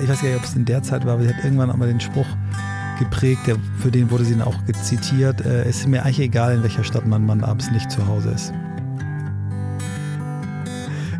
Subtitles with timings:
[0.00, 1.76] Ich weiß gar nicht, ob es in der Zeit war, aber sie hat irgendwann auch
[1.76, 2.26] mal den Spruch
[2.98, 5.44] geprägt, der, für den wurde sie dann auch zitiert.
[5.44, 8.30] Äh, es ist mir eigentlich egal, in welcher Stadt mein Mann abends nicht zu Hause
[8.30, 8.54] ist.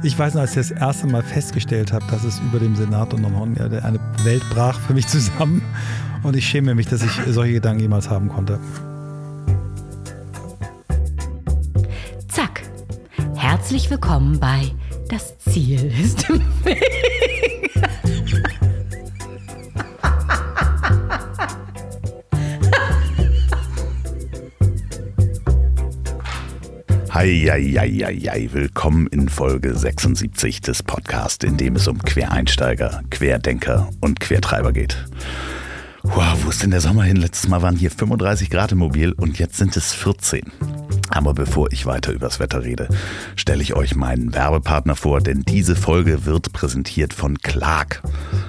[0.03, 3.13] Ich weiß noch, als ich das erste Mal festgestellt habe, dass es über dem Senat
[3.13, 5.63] und Norman eine Welt brach für mich zusammen.
[6.23, 8.59] Und ich schäme mich, dass ich solche Gedanken jemals haben konnte.
[12.29, 12.63] Zack.
[13.35, 14.73] Herzlich willkommen bei
[15.09, 17.72] Das Ziel ist im Weg.
[27.23, 34.73] Eieieiei, willkommen in Folge 76 des Podcasts, in dem es um Quereinsteiger, Querdenker und Quertreiber
[34.73, 35.07] geht.
[36.03, 37.15] Wow, wo ist denn der Sommer hin?
[37.15, 40.51] Letztes Mal waren hier 35 Grad im Mobil und jetzt sind es 14.
[41.15, 42.89] Aber bevor ich weiter übers Wetter rede,
[43.37, 48.03] stelle ich euch meinen Werbepartner vor, denn diese Folge wird präsentiert von Clark.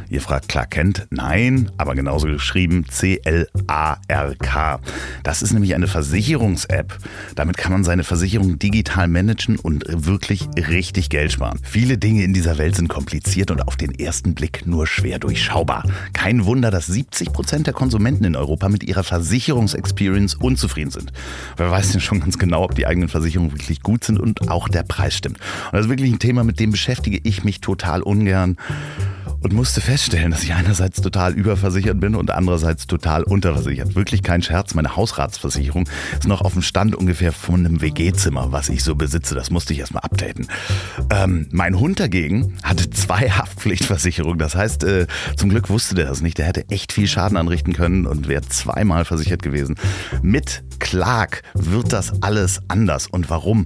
[0.10, 1.08] Ihr fragt, Clark kennt?
[1.10, 4.80] Nein, aber genauso geschrieben C-L-A-R-K.
[5.24, 6.98] Das ist nämlich eine Versicherungs-App.
[7.36, 11.60] Damit kann man seine Versicherung digital managen und wirklich richtig Geld sparen.
[11.64, 15.84] Viele Dinge in dieser Welt sind kompliziert und auf den ersten Blick nur schwer durchschaubar.
[16.14, 21.12] Kein Wunder, dass 70 Prozent der Konsumenten in Europa mit ihrer Versicherungsexperience unzufrieden sind.
[21.58, 24.52] Wer weiß denn schon ganz genau, genau, ob die eigenen Versicherungen wirklich gut sind und
[24.52, 25.40] auch der Preis stimmt.
[25.40, 28.58] Und das ist wirklich ein Thema, mit dem beschäftige ich mich total ungern
[29.44, 33.96] und musste feststellen, dass ich einerseits total überversichert bin und andererseits total unterversichert.
[33.96, 34.74] Wirklich kein Scherz.
[34.74, 39.36] Meine Hausratsversicherung ist noch auf dem Stand ungefähr von einem WG-Zimmer, was ich so besitze.
[39.36, 40.48] Das musste ich erstmal updaten.
[41.10, 44.40] Ähm, mein Hund dagegen hatte zwei Haftpflichtversicherungen.
[44.40, 46.38] Das heißt, äh, zum Glück wusste der das nicht.
[46.38, 49.76] Der hätte echt viel Schaden anrichten können und wäre zweimal versichert gewesen.
[50.22, 53.08] Mit Clark wird das alles anders.
[53.08, 53.66] Und warum?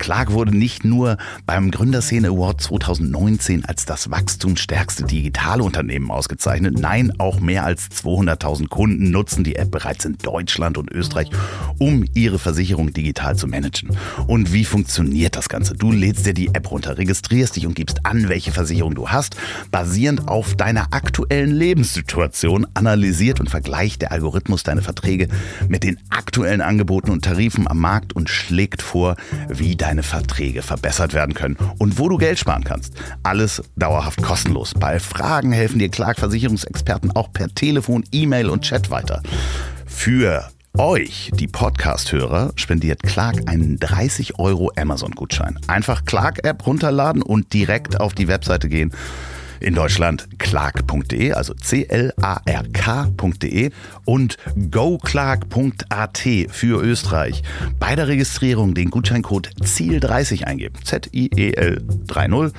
[0.00, 6.78] Clark wurde nicht nur beim Gründerszene Award 2019 als das wachstumsstärkste digitale Unternehmen ausgezeichnet.
[6.80, 11.28] Nein, auch mehr als 200.000 Kunden nutzen die App bereits in Deutschland und Österreich,
[11.78, 13.90] um ihre Versicherung digital zu managen.
[14.26, 15.74] Und wie funktioniert das Ganze?
[15.74, 19.36] Du lädst dir die App runter, registrierst dich und gibst an, welche Versicherung du hast.
[19.70, 25.28] Basierend auf deiner aktuellen Lebenssituation analysiert und vergleicht der Algorithmus deine Verträge
[25.68, 29.16] mit den aktuellen Angeboten und Tarifen am Markt und schlägt vor,
[29.48, 32.94] wie dein deine Verträge verbessert werden können und wo du Geld sparen kannst.
[33.24, 34.72] Alles dauerhaft kostenlos.
[34.72, 39.20] Bei Fragen helfen dir Clark-Versicherungsexperten auch per Telefon, E-Mail und Chat weiter.
[39.86, 45.58] Für euch, die Podcast-Hörer, spendiert Clark einen 30 Euro Amazon-Gutschein.
[45.66, 48.92] Einfach Clark-App runterladen und direkt auf die Webseite gehen
[49.60, 52.10] in Deutschland clark.de, also C-L-A-R-K.de
[54.04, 54.36] und
[54.70, 57.42] goclark.at für Österreich.
[57.78, 60.76] Bei der Registrierung den Gutscheincode ZIEL30 eingeben.
[60.84, 62.52] Z-I-E-L 30.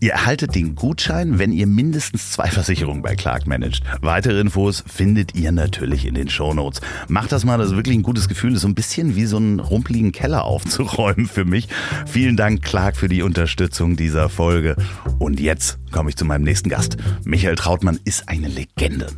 [0.00, 3.82] Ihr erhaltet den Gutschein, wenn ihr mindestens zwei Versicherungen bei Clark managt.
[4.00, 6.80] Weitere Infos findet ihr natürlich in den Shownotes.
[7.08, 8.50] Macht das mal, das ist wirklich ein gutes Gefühl.
[8.50, 11.66] Das ist so ein bisschen wie so einen rumpeligen Keller aufzuräumen für mich.
[12.06, 14.76] Vielen Dank, Clark, für die Unterstützung dieser Folge.
[15.18, 16.96] Und jetzt komme ich zu meinem nächsten Gast.
[17.24, 19.08] Michael Trautmann ist eine Legende.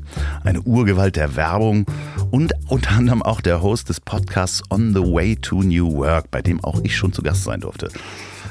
[0.44, 1.84] Eine Urgewalt der Werbung
[2.30, 6.41] und unter anderem auch der Host des Podcasts On the Way to New Work, bei
[6.41, 7.91] dem auch ich schon zu Gast sein durfte.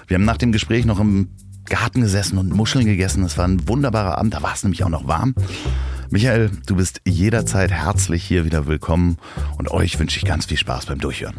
[0.08, 1.30] Wir haben nach dem Gespräch noch im
[1.70, 3.24] Garten gesessen und Muscheln gegessen.
[3.24, 5.36] Es war ein wunderbarer Abend, da war es nämlich auch noch warm.
[6.10, 9.18] Michael, du bist jederzeit herzlich hier wieder willkommen
[9.58, 11.36] und euch wünsche ich ganz viel Spaß beim Durchhören.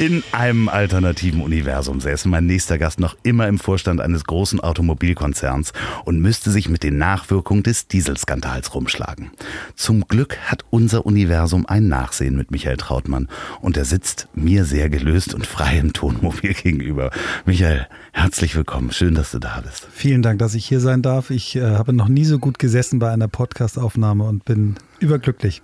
[0.00, 5.74] In einem alternativen Universum säße mein nächster Gast noch immer im Vorstand eines großen Automobilkonzerns
[6.06, 9.30] und müsste sich mit den Nachwirkungen des Dieselskandals rumschlagen.
[9.74, 13.28] Zum Glück hat unser Universum ein Nachsehen mit Michael Trautmann
[13.60, 17.10] und er sitzt mir sehr gelöst und frei im Tonmobil gegenüber.
[17.44, 18.92] Michael, herzlich willkommen.
[18.92, 19.86] Schön, dass du da bist.
[19.92, 21.28] Vielen Dank, dass ich hier sein darf.
[21.28, 25.60] Ich äh, habe noch nie so gut gesessen bei einer Podcastaufnahme und bin überglücklich.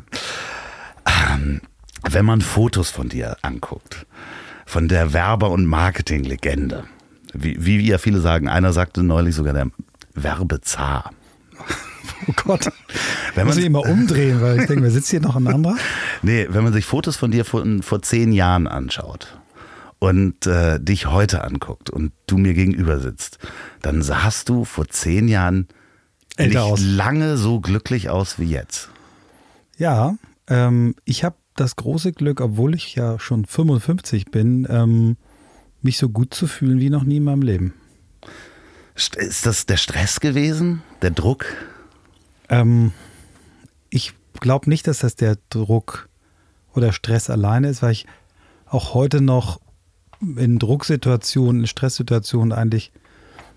[1.06, 1.62] Ähm,
[2.10, 4.06] wenn man Fotos von dir anguckt,
[4.64, 6.84] von der Werber- und Marketinglegende,
[7.32, 9.70] wie, wie ja viele sagen, einer sagte neulich sogar der
[10.14, 11.10] Werbezar.
[12.28, 12.70] Oh Gott.
[13.34, 15.76] Wenn Muss ich immer umdrehen, weil ich denke, wer sitzt hier noch ein anderer?
[16.22, 19.38] Nee, wenn man sich Fotos von dir von, vor zehn Jahren anschaut
[19.98, 23.38] und äh, dich heute anguckt und du mir gegenüber sitzt,
[23.82, 25.68] dann sahst du vor zehn Jahren
[26.36, 26.80] Älter nicht aus.
[26.80, 28.88] lange so glücklich aus wie jetzt.
[29.76, 30.16] Ja,
[30.48, 35.16] ähm, ich habe das große Glück, obwohl ich ja schon 55 bin, ähm,
[35.82, 37.74] mich so gut zu fühlen wie noch nie in meinem Leben.
[38.94, 40.82] Ist das der Stress gewesen?
[41.02, 41.46] Der Druck?
[42.48, 42.92] Ähm,
[43.90, 46.08] ich glaube nicht, dass das der Druck
[46.74, 48.06] oder Stress alleine ist, weil ich
[48.66, 49.60] auch heute noch
[50.20, 52.90] in Drucksituationen, in Stresssituationen eigentlich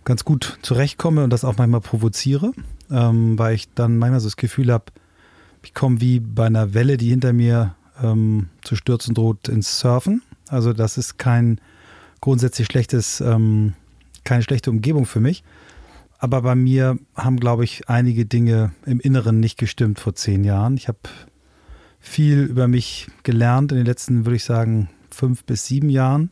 [0.04, 2.52] ganz gut zurechtkomme und das auch manchmal provoziere,
[2.92, 4.86] ähm, weil ich dann manchmal so das Gefühl habe,
[5.64, 10.22] ich komme wie bei einer Welle, die hinter mir ähm, zu stürzen droht, ins Surfen.
[10.48, 11.60] Also das ist kein
[12.22, 13.74] grundsätzlich schlechtes, ähm,
[14.24, 15.44] keine schlechte Umgebung für mich.
[16.18, 20.76] Aber bei mir haben, glaube ich, einige Dinge im Inneren nicht gestimmt vor zehn Jahren.
[20.76, 21.00] Ich habe
[22.00, 26.32] viel über mich gelernt in den letzten, würde ich sagen, fünf bis sieben Jahren.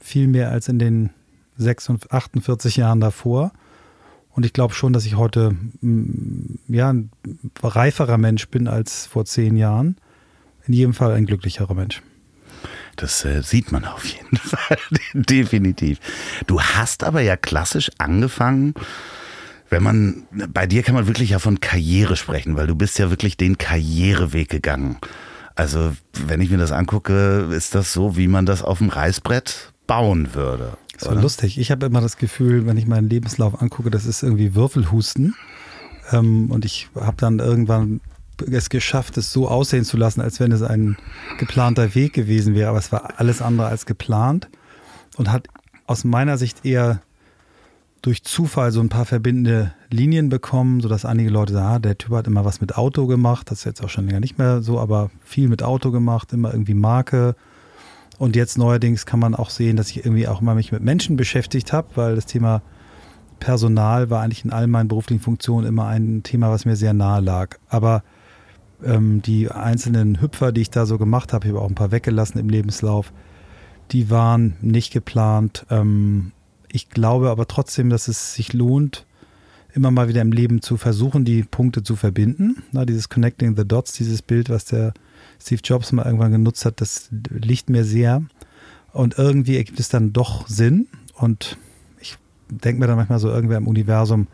[0.00, 1.10] Viel mehr als in den
[1.58, 3.52] 46, 48 Jahren davor.
[4.32, 5.56] Und ich glaube schon, dass ich heute
[6.68, 7.10] ja, ein
[7.62, 9.96] reiferer Mensch bin als vor zehn Jahren.
[10.66, 12.02] In jedem Fall ein glücklicherer Mensch.
[12.96, 14.78] Das äh, sieht man auf jeden Fall,
[15.14, 15.98] definitiv.
[16.46, 18.74] Du hast aber ja klassisch angefangen,
[19.70, 23.08] wenn man, bei dir kann man wirklich ja von Karriere sprechen, weil du bist ja
[23.08, 24.98] wirklich den Karriereweg gegangen.
[25.54, 25.92] Also,
[26.26, 30.34] wenn ich mir das angucke, ist das so, wie man das auf dem Reißbrett bauen
[30.34, 30.76] würde.
[30.94, 31.58] Das war lustig.
[31.58, 35.34] Ich habe immer das Gefühl, wenn ich meinen Lebenslauf angucke, das ist irgendwie Würfelhusten.
[36.12, 38.00] Ähm, und ich habe dann irgendwann
[38.42, 40.96] es geschafft, es so aussehen zu lassen, als wenn es ein
[41.38, 42.70] geplanter Weg gewesen wäre.
[42.70, 44.48] Aber es war alles andere als geplant
[45.16, 45.48] und hat
[45.86, 47.00] aus meiner Sicht eher
[48.02, 52.12] durch Zufall so ein paar verbindende Linien bekommen, sodass einige Leute sagen, ah, der Typ
[52.12, 54.78] hat immer was mit Auto gemacht, das ist jetzt auch schon länger nicht mehr so,
[54.78, 57.34] aber viel mit Auto gemacht, immer irgendwie Marke.
[58.18, 61.16] Und jetzt neuerdings kann man auch sehen, dass ich irgendwie auch immer mich mit Menschen
[61.16, 62.62] beschäftigt habe, weil das Thema
[63.38, 67.20] Personal war eigentlich in all meinen beruflichen Funktionen immer ein Thema, was mir sehr nahe
[67.20, 67.56] lag.
[67.68, 68.02] Aber
[68.84, 71.92] ähm, die einzelnen Hüpfer, die ich da so gemacht habe, ich habe auch ein paar
[71.92, 73.12] weggelassen im Lebenslauf,
[73.92, 75.66] die waren nicht geplant.
[75.70, 76.32] Ähm,
[76.70, 79.06] ich glaube aber trotzdem, dass es sich lohnt,
[79.74, 82.62] immer mal wieder im Leben zu versuchen, die Punkte zu verbinden.
[82.72, 84.94] Na, dieses Connecting the Dots, dieses Bild, was der
[85.40, 88.22] Steve Jobs mal irgendwann genutzt hat, das liegt mir sehr.
[88.92, 90.88] Und irgendwie ergibt es dann doch Sinn.
[91.14, 91.56] Und
[92.00, 92.16] ich
[92.48, 94.26] denke mir dann manchmal so, irgendwer im Universum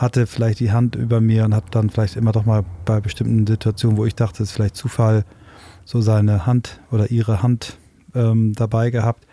[0.00, 3.46] hatte vielleicht die Hand über mir und hat dann vielleicht immer doch mal bei bestimmten
[3.46, 5.24] Situationen, wo ich dachte, es ist vielleicht Zufall,
[5.84, 7.76] so seine Hand oder ihre Hand
[8.14, 9.26] ähm, dabei gehabt.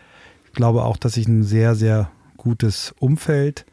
[0.46, 3.66] Ich glaube auch, dass ich ein sehr, sehr gutes Umfeld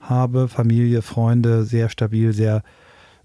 [0.00, 2.62] habe, Familie, Freunde, sehr stabil, sehr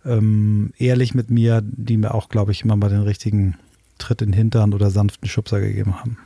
[0.05, 3.57] ähm, ehrlich mit mir, die mir auch, glaube ich, immer mal den richtigen
[3.97, 6.17] Tritt in den Hintern oder sanften Schubser gegeben haben.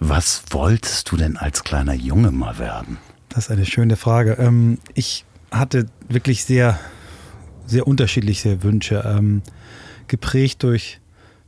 [0.00, 2.96] Was wolltest du denn als kleiner Junge mal werden?
[3.28, 4.32] Das ist eine schöne Frage.
[4.40, 6.78] Ähm, ich hatte wirklich sehr,
[7.66, 9.42] sehr unterschiedliche Wünsche, ähm,
[10.08, 11.00] geprägt durch,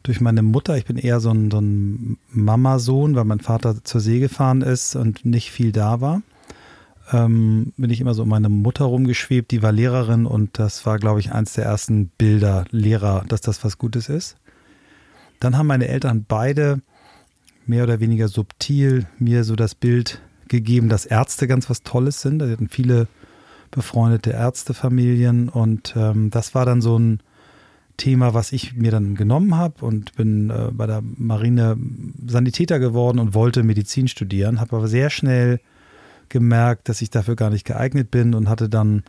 [0.02, 0.76] durch meine Mutter.
[0.76, 4.96] Ich bin eher so ein, so ein Mamasohn, weil mein Vater zur See gefahren ist
[4.96, 6.22] und nicht viel da war.
[7.12, 10.98] Ähm, bin ich immer so um meine Mutter rumgeschwebt, die war Lehrerin und das war,
[10.98, 14.36] glaube ich, eins der ersten Bilder, Lehrer, dass das was Gutes ist.
[15.40, 16.80] Dann haben meine Eltern beide
[17.66, 22.40] mehr oder weniger subtil mir so das Bild gegeben, dass Ärzte ganz was Tolles sind.
[22.40, 23.08] Sie hatten viele
[23.72, 27.20] befreundete Ärztefamilien und ähm, das war dann so ein
[27.96, 31.76] Thema, was ich mir dann genommen habe und bin äh, bei der Marine
[32.26, 35.60] Sanitäter geworden und wollte Medizin studieren, habe aber sehr schnell
[36.28, 39.02] gemerkt, dass ich dafür gar nicht geeignet bin und hatte dann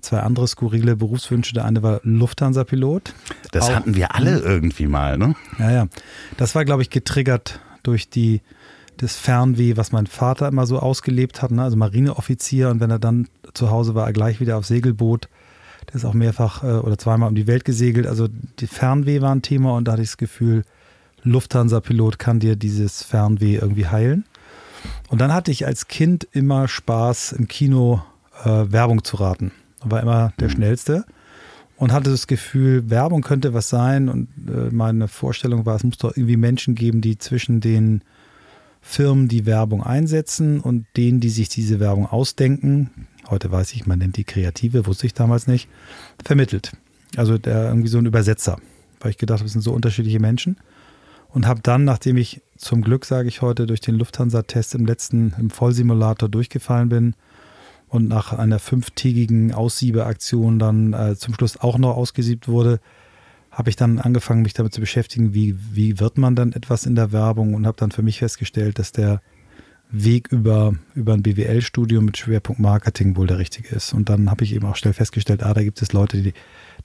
[0.00, 1.54] zwei andere skurrile Berufswünsche.
[1.54, 3.14] Der eine war Lufthansa-Pilot.
[3.50, 5.34] Das Auch, hatten wir alle irgendwie mal, ne?
[5.58, 5.88] Ja, ja.
[6.36, 8.42] Das war, glaube ich, getriggert durch die
[8.98, 11.62] das Fernweh, was mein Vater immer so ausgelebt hat, ne?
[11.62, 15.28] also Marineoffizier und wenn er dann zu Hause war, er gleich wieder auf Segelboot.
[15.88, 18.06] Der ist auch mehrfach äh, oder zweimal um die Welt gesegelt.
[18.06, 18.28] Also
[18.58, 20.64] die Fernweh war ein Thema und da hatte ich das Gefühl,
[21.22, 24.24] Lufthansa-Pilot kann dir dieses Fernweh irgendwie heilen.
[25.08, 28.02] Und dann hatte ich als Kind immer Spaß im Kino
[28.44, 29.52] äh, Werbung zu raten.
[29.80, 30.52] War immer der mhm.
[30.52, 31.04] schnellste
[31.76, 34.08] und hatte das Gefühl, Werbung könnte was sein.
[34.08, 38.02] Und äh, meine Vorstellung war, es muss doch irgendwie Menschen geben, die zwischen den
[38.90, 42.90] Firmen, die Werbung einsetzen und denen, die sich diese Werbung ausdenken,
[43.28, 45.68] heute weiß ich, man nennt die Kreative, wusste ich damals nicht,
[46.24, 46.72] vermittelt.
[47.14, 48.58] Also der, irgendwie so ein Übersetzer,
[49.00, 50.56] weil ich gedacht habe, das sind so unterschiedliche Menschen.
[51.28, 55.34] Und habe dann, nachdem ich zum Glück, sage ich heute, durch den Lufthansa-Test im letzten,
[55.38, 57.14] im Vollsimulator durchgefallen bin
[57.88, 62.80] und nach einer fünftägigen Aussiebeaktion dann äh, zum Schluss auch noch ausgesiebt wurde,
[63.58, 66.94] habe ich dann angefangen, mich damit zu beschäftigen, wie, wie wird man dann etwas in
[66.94, 69.20] der Werbung und habe dann für mich festgestellt, dass der
[69.90, 73.92] Weg über, über ein BWL-Studium mit Schwerpunkt Marketing wohl der richtige ist.
[73.92, 76.34] Und dann habe ich eben auch schnell festgestellt, ah, da gibt es Leute, die,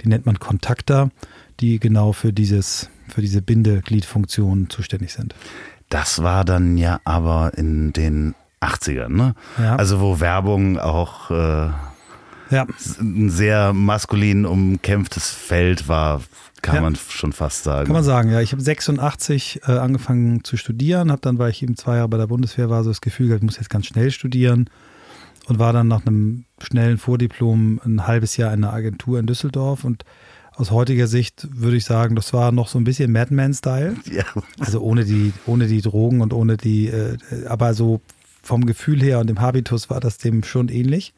[0.01, 1.12] die nennt man Kontakter,
[1.60, 5.36] die genau für dieses, für diese Bindegliedfunktion zuständig sind.
[5.89, 9.36] Das war dann ja aber in den 80ern, ne?
[9.60, 9.75] Ja.
[9.75, 11.70] Also wo Werbung auch äh,
[12.50, 12.65] ja.
[13.00, 16.22] ein sehr maskulin umkämpftes Feld war
[16.63, 16.82] kann ja.
[16.82, 17.86] man schon fast sagen.
[17.86, 18.41] Kann man sagen, ja.
[18.41, 22.17] Ich habe 86 äh, angefangen zu studieren, habe dann, weil ich eben zwei Jahre bei
[22.17, 24.70] der Bundeswehr war, so das Gefühl, ich muss jetzt ganz schnell studieren
[25.48, 29.84] und war dann nach einem schnellen Vordiplom ein halbes Jahr in einer Agentur in Düsseldorf
[29.84, 30.05] und
[30.55, 33.98] aus heutiger Sicht würde ich sagen, das war noch so ein bisschen Madman-Style.
[34.10, 34.24] Ja.
[34.60, 37.17] Also ohne die, ohne die Drogen und ohne die, äh,
[37.48, 38.00] aber so
[38.41, 41.13] vom Gefühl her und dem Habitus war das dem schon ähnlich.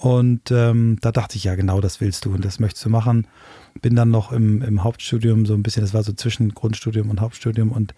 [0.00, 3.26] Und ähm, da dachte ich, ja, genau das willst du und das möchtest du machen.
[3.82, 7.20] Bin dann noch im, im Hauptstudium so ein bisschen, das war so zwischen Grundstudium und
[7.20, 7.94] Hauptstudium und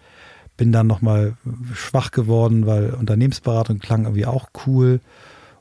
[0.57, 1.37] bin dann nochmal
[1.73, 4.99] schwach geworden, weil Unternehmensberatung klang irgendwie auch cool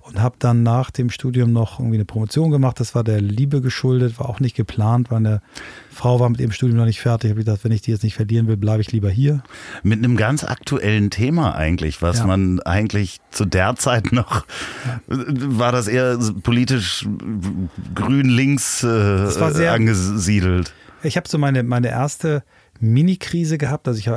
[0.02, 2.80] und habe dann nach dem Studium noch irgendwie eine Promotion gemacht.
[2.80, 5.42] Das war der Liebe geschuldet, war auch nicht geplant, weil eine
[5.90, 7.28] Frau war mit ihrem Studium noch nicht fertig.
[7.28, 9.42] Ich habe gedacht, wenn ich die jetzt nicht verlieren will, bleibe ich lieber hier.
[9.82, 12.26] Mit einem ganz aktuellen Thema eigentlich, was ja.
[12.26, 14.44] man eigentlich zu der Zeit noch,
[14.84, 15.00] ja.
[15.08, 17.06] war das eher politisch
[17.94, 20.72] grün-links äh, angesiedelt.
[21.04, 22.42] Ich habe so meine, meine erste
[22.80, 23.86] Mini-Krise gehabt.
[23.86, 24.10] Also ich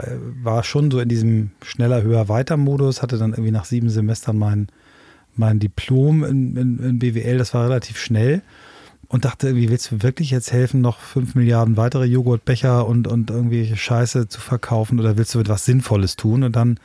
[0.44, 4.38] war schon so in diesem schneller, höher, weiter Modus, hatte dann irgendwie nach sieben Semestern
[4.38, 4.68] meinen
[5.38, 8.42] mein Diplom in, in, in BWL, das war relativ schnell
[9.08, 13.30] und dachte, wie willst du wirklich jetzt helfen, noch fünf Milliarden weitere Joghurtbecher und, und
[13.30, 16.44] irgendwelche Scheiße zu verkaufen oder willst du etwas Sinnvolles tun?
[16.44, 16.80] Und dann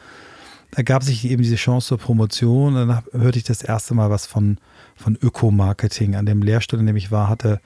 [0.74, 4.26] ergab sich eben diese Chance zur Promotion und dann hörte ich das erste Mal was
[4.26, 4.58] von,
[4.96, 6.14] von Ökomarketing.
[6.14, 7.60] An dem Lehrstuhl, in dem ich war, hatte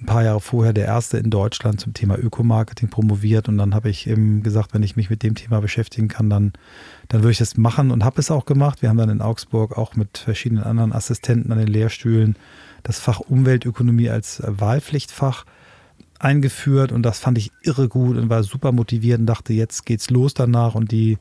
[0.00, 3.90] ein paar Jahre vorher der erste in Deutschland zum Thema Ökomarketing promoviert und dann habe
[3.90, 6.52] ich eben gesagt, wenn ich mich mit dem Thema beschäftigen kann, dann,
[7.08, 8.82] dann würde ich das machen und habe es auch gemacht.
[8.82, 12.36] Wir haben dann in Augsburg auch mit verschiedenen anderen Assistenten an den Lehrstühlen
[12.82, 15.44] das Fach Umweltökonomie als Wahlpflichtfach
[16.18, 20.10] eingeführt und das fand ich irre gut und war super motiviert und dachte, jetzt geht's
[20.10, 21.18] los danach und die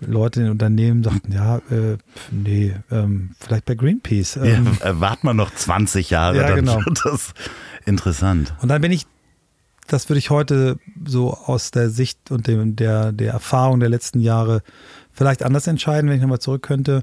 [0.00, 1.96] Leute in den Unternehmen sagten, ja, äh,
[2.30, 4.36] nee, ähm, vielleicht bei Greenpeace.
[4.36, 6.80] Ähm, ja, wart man noch 20 Jahre, ja, dann genau.
[7.04, 7.32] das
[7.86, 8.54] interessant.
[8.60, 9.06] Und dann bin ich,
[9.86, 14.20] das würde ich heute so aus der Sicht und dem, der, der Erfahrung der letzten
[14.20, 14.62] Jahre
[15.12, 17.02] vielleicht anders entscheiden, wenn ich nochmal zurück könnte,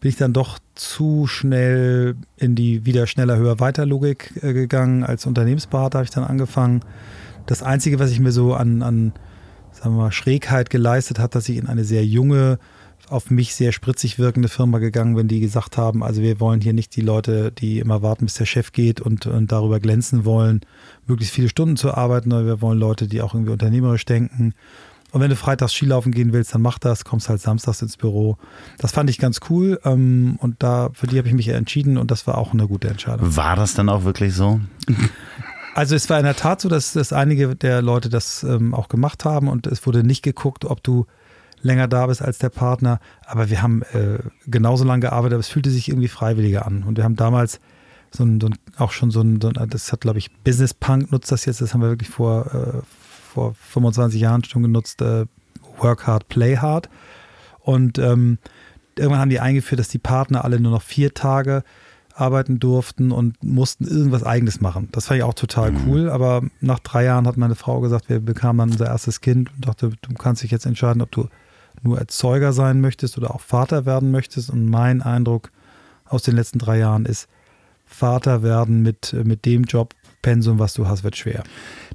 [0.00, 5.04] bin ich dann doch zu schnell in die wieder schneller, höher, weiter Logik äh, gegangen.
[5.04, 6.80] Als Unternehmensberater habe ich dann angefangen.
[7.46, 9.12] Das Einzige, was ich mir so an, an
[9.70, 12.58] sagen wir mal, Schrägheit geleistet hat, dass ich in eine sehr junge,
[13.08, 16.72] auf mich sehr spritzig wirkende Firma gegangen bin, die gesagt haben, also wir wollen hier
[16.72, 20.60] nicht die Leute, die immer warten, bis der Chef geht und, und darüber glänzen wollen,
[21.06, 24.54] möglichst viele Stunden zu arbeiten, sondern wir wollen Leute, die auch irgendwie unternehmerisch denken.
[25.12, 28.38] Und wenn du freitags Skilaufen gehen willst, dann mach das, kommst halt samstags ins Büro.
[28.78, 32.10] Das fand ich ganz cool ähm, und da für die habe ich mich entschieden und
[32.10, 33.36] das war auch eine gute Entscheidung.
[33.36, 34.60] War das dann auch wirklich so?
[35.74, 38.88] Also es war in der Tat so, dass, dass einige der Leute das ähm, auch
[38.88, 41.06] gemacht haben und es wurde nicht geguckt, ob du
[41.62, 43.00] länger da bist als der Partner.
[43.26, 46.82] Aber wir haben äh, genauso lange gearbeitet, aber es fühlte sich irgendwie freiwilliger an.
[46.82, 47.60] Und wir haben damals
[48.10, 50.74] so ein, so ein auch schon so ein, so ein das hat glaube ich Business
[50.74, 52.82] Punk nutzt das jetzt, das haben wir wirklich vor, äh,
[53.32, 55.26] vor 25 Jahren schon genutzt, äh,
[55.78, 56.88] Work Hard, Play Hard.
[57.60, 58.38] Und ähm,
[58.98, 61.62] irgendwann haben die eingeführt, dass die Partner alle nur noch vier Tage
[62.14, 64.88] arbeiten durften und mussten irgendwas Eigenes machen.
[64.92, 65.78] Das fand ich auch total mhm.
[65.86, 66.10] cool.
[66.10, 69.66] Aber nach drei Jahren hat meine Frau gesagt, wir bekamen dann unser erstes Kind und
[69.66, 71.28] dachte, du kannst dich jetzt entscheiden, ob du
[71.82, 74.50] nur Erzeuger sein möchtest oder auch Vater werden möchtest.
[74.50, 75.50] Und mein Eindruck
[76.06, 77.28] aus den letzten drei Jahren ist,
[77.84, 81.44] Vater werden mit, mit dem Jobpensum, was du hast, wird schwer.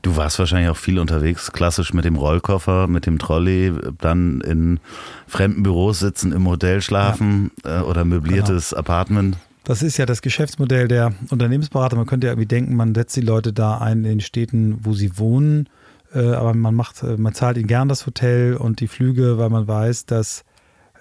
[0.03, 4.79] Du warst wahrscheinlich auch viel unterwegs, klassisch mit dem Rollkoffer, mit dem Trolley, dann in
[5.27, 7.79] fremden Büros sitzen, im Hotel schlafen ja.
[7.79, 8.79] äh, oder möbliertes genau.
[8.79, 9.37] Apartment.
[9.63, 11.97] Das ist ja das Geschäftsmodell der Unternehmensberater.
[11.97, 14.93] Man könnte ja irgendwie denken, man setzt die Leute da ein in den Städten, wo
[14.93, 15.69] sie wohnen, äh,
[16.13, 19.67] aber man macht, äh, man zahlt ihnen gern das Hotel und die Flüge, weil man
[19.67, 20.43] weiß, dass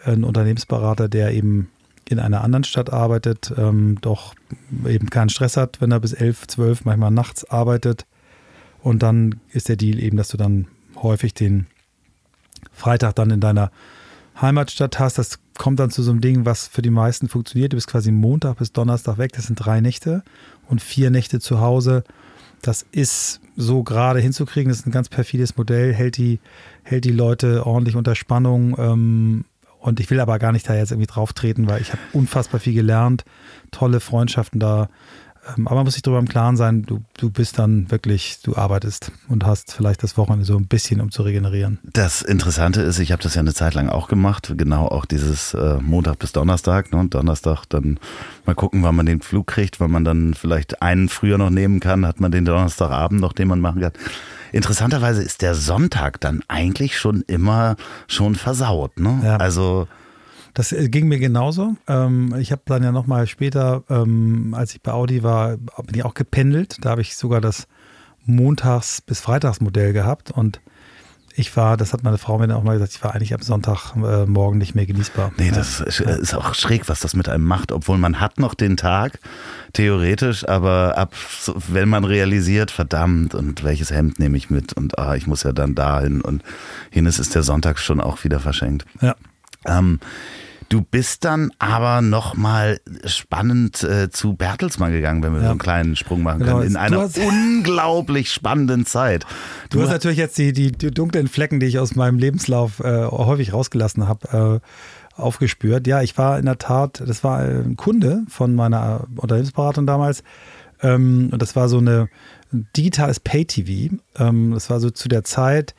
[0.05, 1.69] ein Unternehmensberater, der eben
[2.09, 4.35] in einer anderen Stadt arbeitet, ähm, doch
[4.87, 8.07] eben keinen Stress hat, wenn er bis elf, zwölf, manchmal nachts arbeitet.
[8.81, 11.67] Und dann ist der Deal eben, dass du dann häufig den
[12.73, 13.73] Freitag dann in deiner
[14.41, 15.19] Heimatstadt hast.
[15.19, 17.73] Das kommt dann zu so einem Ding, was für die meisten funktioniert.
[17.73, 19.33] Du bist quasi Montag bis Donnerstag weg.
[19.33, 20.23] Das sind drei Nächte
[20.69, 22.05] und vier Nächte zu Hause.
[22.67, 24.71] Das ist so gerade hinzukriegen.
[24.71, 26.41] Das ist ein ganz perfides Modell, hält die,
[26.83, 28.77] hält die Leute ordentlich unter Spannung.
[28.79, 29.45] Ähm,
[29.79, 32.59] und ich will aber gar nicht da jetzt irgendwie drauf treten, weil ich habe unfassbar
[32.59, 33.25] viel gelernt,
[33.71, 34.89] tolle Freundschaften da
[35.65, 39.13] aber man muss sich darüber im Klaren sein, du, du bist dann wirklich, du arbeitest
[39.29, 41.79] und hast vielleicht das Wochenende so ein bisschen, um zu regenerieren.
[41.85, 45.55] Das Interessante ist, ich habe das ja eine Zeit lang auch gemacht, genau auch dieses
[45.55, 46.93] äh, Montag bis Donnerstag.
[46.93, 46.99] Ne?
[46.99, 47.99] Und Donnerstag dann
[48.45, 51.81] mal gucken, wann man den Flug kriegt, wann man dann vielleicht einen früher noch nehmen
[51.81, 53.93] kann, hat man den Donnerstagabend noch, den man machen kann.
[54.53, 57.77] Interessanterweise ist der Sonntag dann eigentlich schon immer
[58.09, 58.99] schon versaut.
[58.99, 59.21] Ne?
[59.23, 59.37] Ja.
[59.37, 59.89] Also
[60.57, 61.77] das äh, ging mir genauso.
[61.87, 66.05] Ähm, ich habe dann ja nochmal später, ähm, als ich bei Audi war, bin ich
[66.05, 66.79] auch gependelt.
[66.81, 67.69] Da habe ich sogar das
[68.25, 70.61] Montags- bis Freitagsmodell gehabt und
[71.39, 73.43] ich war, das hat meine Frau mir dann auch mal gesagt, ich war eigentlich am
[73.43, 75.33] Sonntagmorgen äh, nicht mehr genießbar.
[75.37, 78.55] Nee, das ist, ist auch schräg, was das mit einem macht, obwohl man hat noch
[78.55, 79.21] den Tag,
[79.75, 81.13] theoretisch, aber ab,
[81.69, 85.53] wenn man realisiert, verdammt, und welches Hemd nehme ich mit und ah, ich muss ja
[85.53, 86.43] dann dahin und
[86.91, 88.87] hines ist der Sonntag schon auch wieder verschenkt.
[89.03, 89.15] Ja.
[89.67, 90.01] Ähm,
[90.69, 95.45] Du bist dann aber nochmal spannend äh, zu Bertelsmann gegangen, wenn wir ja.
[95.45, 96.59] so einen kleinen Sprung machen genau.
[96.59, 96.71] können.
[96.71, 99.25] In einer hast, unglaublich spannenden Zeit.
[99.71, 102.81] Du, du hast natürlich jetzt die, die, die, dunklen Flecken, die ich aus meinem Lebenslauf
[102.81, 105.87] äh, häufig rausgelassen habe, äh, aufgespürt.
[105.87, 110.25] Ja, ich war in der Tat, das war ein Kunde von meiner Unternehmensberatung damals.
[110.83, 112.09] Ähm, und das war so eine
[112.77, 113.97] digitales Pay-TV.
[114.19, 115.75] Ähm, das war so zu der Zeit,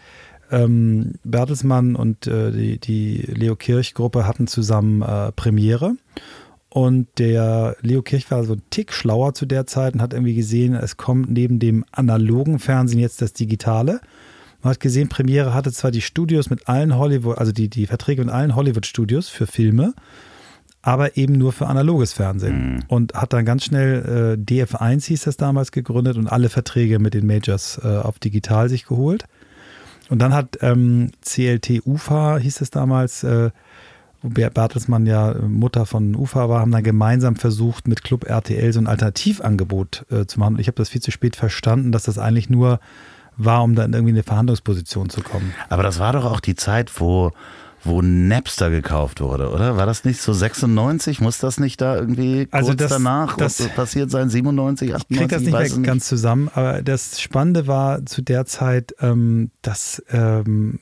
[0.51, 5.95] ähm, Bertelsmann und äh, die, die Leo Kirch-Gruppe hatten zusammen äh, Premiere.
[6.69, 10.35] Und der Leo Kirch war so ein Tick schlauer zu der Zeit und hat irgendwie
[10.35, 14.01] gesehen, es kommt neben dem analogen Fernsehen jetzt das Digitale.
[14.61, 18.23] Man hat gesehen, Premiere hatte zwar die Studios mit allen Hollywood, also die, die Verträge
[18.23, 19.93] mit allen Hollywood-Studios für Filme,
[20.81, 22.73] aber eben nur für analoges Fernsehen.
[22.73, 22.83] Mhm.
[22.87, 27.13] Und hat dann ganz schnell äh, DF1 hieß das damals gegründet und alle Verträge mit
[27.13, 29.25] den Majors äh, auf digital sich geholt.
[30.09, 33.51] Und dann hat ähm, CLT UFA, hieß es damals, äh,
[34.21, 38.79] wo Bertelsmann ja Mutter von UFA war, haben dann gemeinsam versucht, mit Club RTL so
[38.79, 40.55] ein Alternativangebot äh, zu machen.
[40.55, 42.79] Und ich habe das viel zu spät verstanden, dass das eigentlich nur
[43.37, 45.53] war, um dann irgendwie in eine Verhandlungsposition zu kommen.
[45.69, 47.31] Aber das war doch auch die Zeit, wo
[47.84, 49.77] wo Napster gekauft wurde, oder?
[49.77, 51.22] War das nicht so 96?
[51.22, 54.29] Muss das nicht da irgendwie also kurz das, danach das, passiert sein?
[54.29, 55.10] 97, 98?
[55.10, 55.84] Ich kriege das nicht mehr nicht.
[55.84, 60.79] ganz zusammen, aber das Spannende war zu der Zeit, ähm, dass ähm,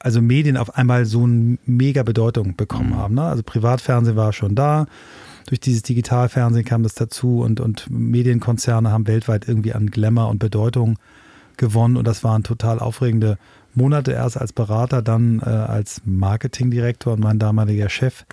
[0.00, 2.96] also Medien auf einmal so eine mega Bedeutung bekommen mhm.
[2.96, 3.14] haben.
[3.14, 3.22] Ne?
[3.22, 4.86] Also Privatfernsehen war schon da.
[5.46, 10.38] Durch dieses Digitalfernsehen kam das dazu und, und Medienkonzerne haben weltweit irgendwie an Glamour und
[10.38, 10.98] Bedeutung
[11.56, 13.38] gewonnen und das waren total aufregende
[13.78, 18.26] Monate erst als Berater, dann äh, als Marketingdirektor und mein damaliger Chef,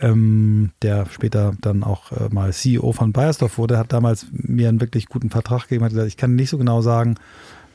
[0.00, 4.80] ähm, der später dann auch äh, mal CEO von Bayersdorf wurde, hat damals mir einen
[4.80, 7.16] wirklich guten Vertrag gegeben, hat gesagt, ich kann nicht so genau sagen,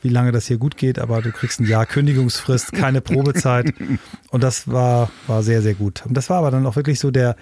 [0.02, 3.74] wie lange das hier gut geht, aber du kriegst ein Jahr Kündigungsfrist, keine Probezeit.
[4.30, 6.04] Und das war, war sehr, sehr gut.
[6.06, 7.36] Und das war aber dann auch wirklich so der,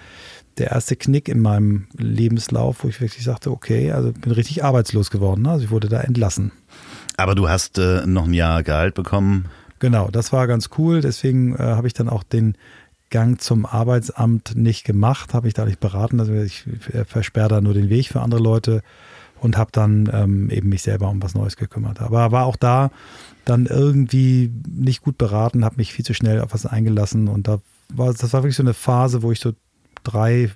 [0.57, 5.11] der erste Knick in meinem Lebenslauf, wo ich wirklich sagte, okay, also bin richtig arbeitslos
[5.11, 5.43] geworden.
[5.43, 5.51] Ne?
[5.51, 6.51] Also ich wurde da entlassen.
[7.17, 9.45] Aber du hast äh, noch ein Jahr Gehalt bekommen.
[9.79, 11.01] Genau, das war ganz cool.
[11.01, 12.55] Deswegen äh, habe ich dann auch den
[13.09, 16.19] Gang zum Arbeitsamt nicht gemacht, habe ich da nicht beraten.
[16.19, 16.65] Also ich
[17.05, 18.81] versperre da nur den Weg für andere Leute
[19.39, 22.01] und habe dann ähm, eben mich selber um was Neues gekümmert.
[22.01, 22.91] Aber war auch da
[23.45, 27.59] dann irgendwie nicht gut beraten, habe mich viel zu schnell auf was eingelassen und da
[27.93, 29.53] war das war wirklich so eine Phase, wo ich so
[30.03, 30.51] drei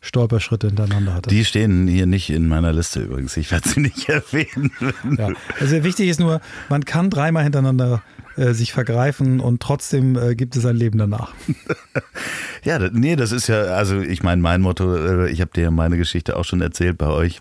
[0.00, 1.28] Stolperschritte hintereinander hatte.
[1.28, 3.36] Die stehen hier nicht in meiner Liste übrigens.
[3.36, 4.70] Ich werde sie nicht erwähnen.
[5.18, 5.28] Ja.
[5.60, 8.02] Also wichtig ist nur, man kann dreimal hintereinander
[8.36, 11.34] äh, sich vergreifen und trotzdem äh, gibt es ein Leben danach.
[12.64, 15.96] ja, nee, das ist ja, also ich meine, mein Motto, äh, ich habe dir meine
[15.96, 17.40] Geschichte auch schon erzählt bei euch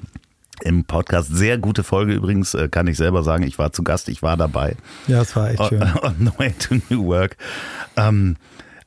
[0.63, 1.35] im Podcast.
[1.35, 3.43] Sehr gute Folge übrigens, äh, kann ich selber sagen.
[3.43, 4.75] Ich war zu Gast, ich war dabei.
[5.07, 5.81] Ja, es war echt schön.
[5.81, 7.37] On, on the way to New Work.
[7.95, 8.35] Ähm,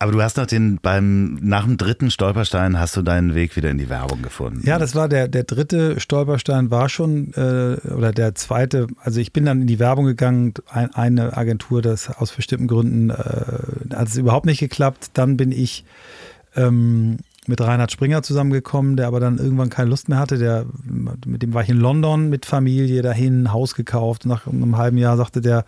[0.03, 3.71] aber du hast noch den, beim, nach dem dritten Stolperstein hast du deinen Weg wieder
[3.71, 4.61] in die Werbung gefunden.
[4.67, 9.33] Ja, das war der, der dritte Stolperstein war schon, äh, oder der zweite, also ich
[9.33, 14.09] bin dann in die Werbung gegangen, ein, eine Agentur, das aus bestimmten Gründen äh, hat
[14.09, 15.11] es überhaupt nicht geklappt.
[15.15, 15.85] Dann bin ich
[16.57, 20.37] ähm, mit Reinhard Springer zusammengekommen, der aber dann irgendwann keine Lust mehr hatte.
[20.39, 24.27] Der, mit dem war ich in London mit Familie dahin, Haus gekauft.
[24.27, 25.65] Nach einem halben Jahr sagte der,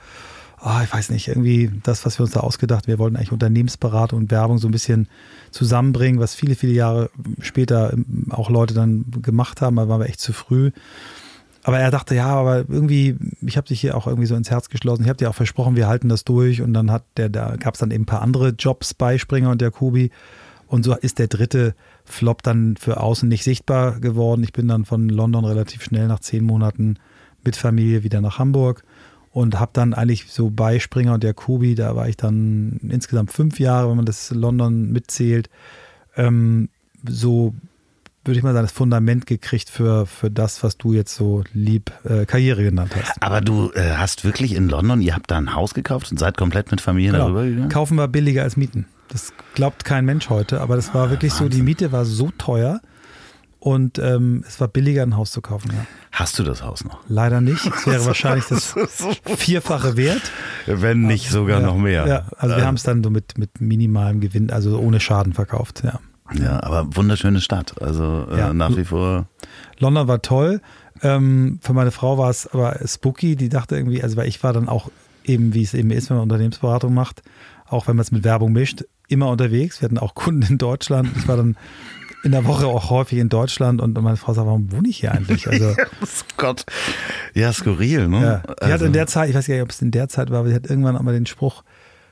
[0.64, 4.20] oh, ich weiß nicht, irgendwie das, was wir uns da ausgedacht, wir wollten eigentlich Unternehmensberatung
[4.20, 5.08] und Werbung so ein bisschen
[5.50, 10.08] zusammenbringen, was viele, viele Jahre später ähm, auch Leute dann gemacht haben, da waren wir
[10.08, 10.70] echt zu früh.
[11.64, 14.68] Aber er dachte, ja, aber irgendwie, ich habe dich hier auch irgendwie so ins Herz
[14.68, 15.04] geschlossen.
[15.04, 16.60] Ich habe dir auch versprochen, wir halten das durch.
[16.60, 19.50] Und dann hat der, da gab es dann eben ein paar andere Jobs bei Springer
[19.50, 20.10] und der Kubi.
[20.66, 21.74] Und so ist der dritte
[22.04, 24.44] Flop dann für außen nicht sichtbar geworden.
[24.44, 26.98] Ich bin dann von London relativ schnell nach zehn Monaten
[27.44, 28.84] mit Familie wieder nach Hamburg
[29.34, 33.32] und habe dann eigentlich so bei Springer und der Kobi, da war ich dann insgesamt
[33.32, 35.50] fünf Jahre, wenn man das London mitzählt,
[36.16, 36.68] ähm,
[37.06, 37.52] so
[38.24, 41.90] würde ich mal sagen, das Fundament gekriegt für, für das, was du jetzt so lieb
[42.04, 43.20] äh, Karriere genannt hast.
[43.20, 46.36] Aber du äh, hast wirklich in London, ihr habt da ein Haus gekauft und seid
[46.36, 47.24] komplett mit Familie genau.
[47.24, 47.68] darüber gegangen?
[47.70, 48.86] Kaufen wir billiger als Mieten.
[49.08, 51.50] Das glaubt kein Mensch heute, aber das war ah, wirklich Wahnsinn.
[51.50, 52.80] so, die Miete war so teuer
[53.64, 55.70] und ähm, es war billiger, ein Haus zu kaufen.
[55.72, 55.86] Ja.
[56.12, 57.00] Hast du das Haus noch?
[57.08, 57.64] Leider nicht.
[57.64, 58.74] Es wäre wahrscheinlich das
[59.24, 60.20] Vierfache wert.
[60.66, 62.06] Wenn nicht sogar ja, noch mehr.
[62.06, 62.66] Ja, also wir ähm.
[62.66, 65.82] haben es dann so mit, mit minimalem Gewinn, also ohne Schaden verkauft.
[65.82, 65.98] Ja,
[66.34, 67.80] ja aber wunderschöne Stadt.
[67.80, 69.28] Also äh, nach wie vor.
[69.78, 70.60] London war toll.
[71.00, 73.34] Ähm, für meine Frau war es aber spooky.
[73.34, 74.90] Die dachte irgendwie, also weil ich war dann auch
[75.24, 77.22] eben, wie es eben ist, wenn man Unternehmensberatung macht,
[77.66, 79.80] auch wenn man es mit Werbung mischt, immer unterwegs.
[79.80, 81.08] Wir hatten auch Kunden in Deutschland.
[81.16, 81.56] Ich war dann
[82.24, 85.12] in der Woche auch häufig in Deutschland und meine Frau sagt, warum wohne ich hier
[85.12, 85.46] eigentlich?
[85.46, 85.76] Also,
[86.36, 86.64] Gott.
[87.34, 88.22] Ja, skurril, ne?
[88.22, 88.54] Ja.
[88.54, 88.74] Die also.
[88.74, 90.48] hat in der Zeit, ich weiß gar nicht, ob es in der Zeit war, aber
[90.48, 91.62] sie hat irgendwann einmal den Spruch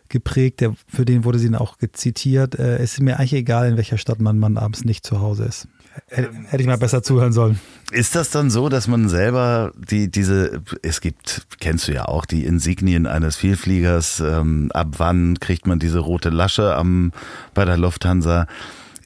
[0.09, 3.69] geprägt, der, für den wurde sie dann auch zitiert, äh, es ist mir eigentlich egal,
[3.69, 5.67] in welcher Stadt man, man abends nicht zu Hause ist.
[6.09, 7.59] Hätte, hätte ich mal besser zuhören sollen.
[7.91, 12.25] Ist das dann so, dass man selber die, diese, es gibt, kennst du ja auch,
[12.25, 17.13] die Insignien eines Vielfliegers, ähm, ab wann kriegt man diese rote Lasche am,
[17.55, 18.47] bei der Lufthansa?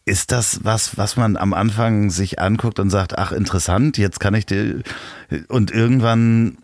[0.06, 4.34] Ist das was, was man am Anfang sich anguckt und sagt, ach interessant, jetzt kann
[4.34, 4.82] ich dir
[5.48, 6.58] und irgendwann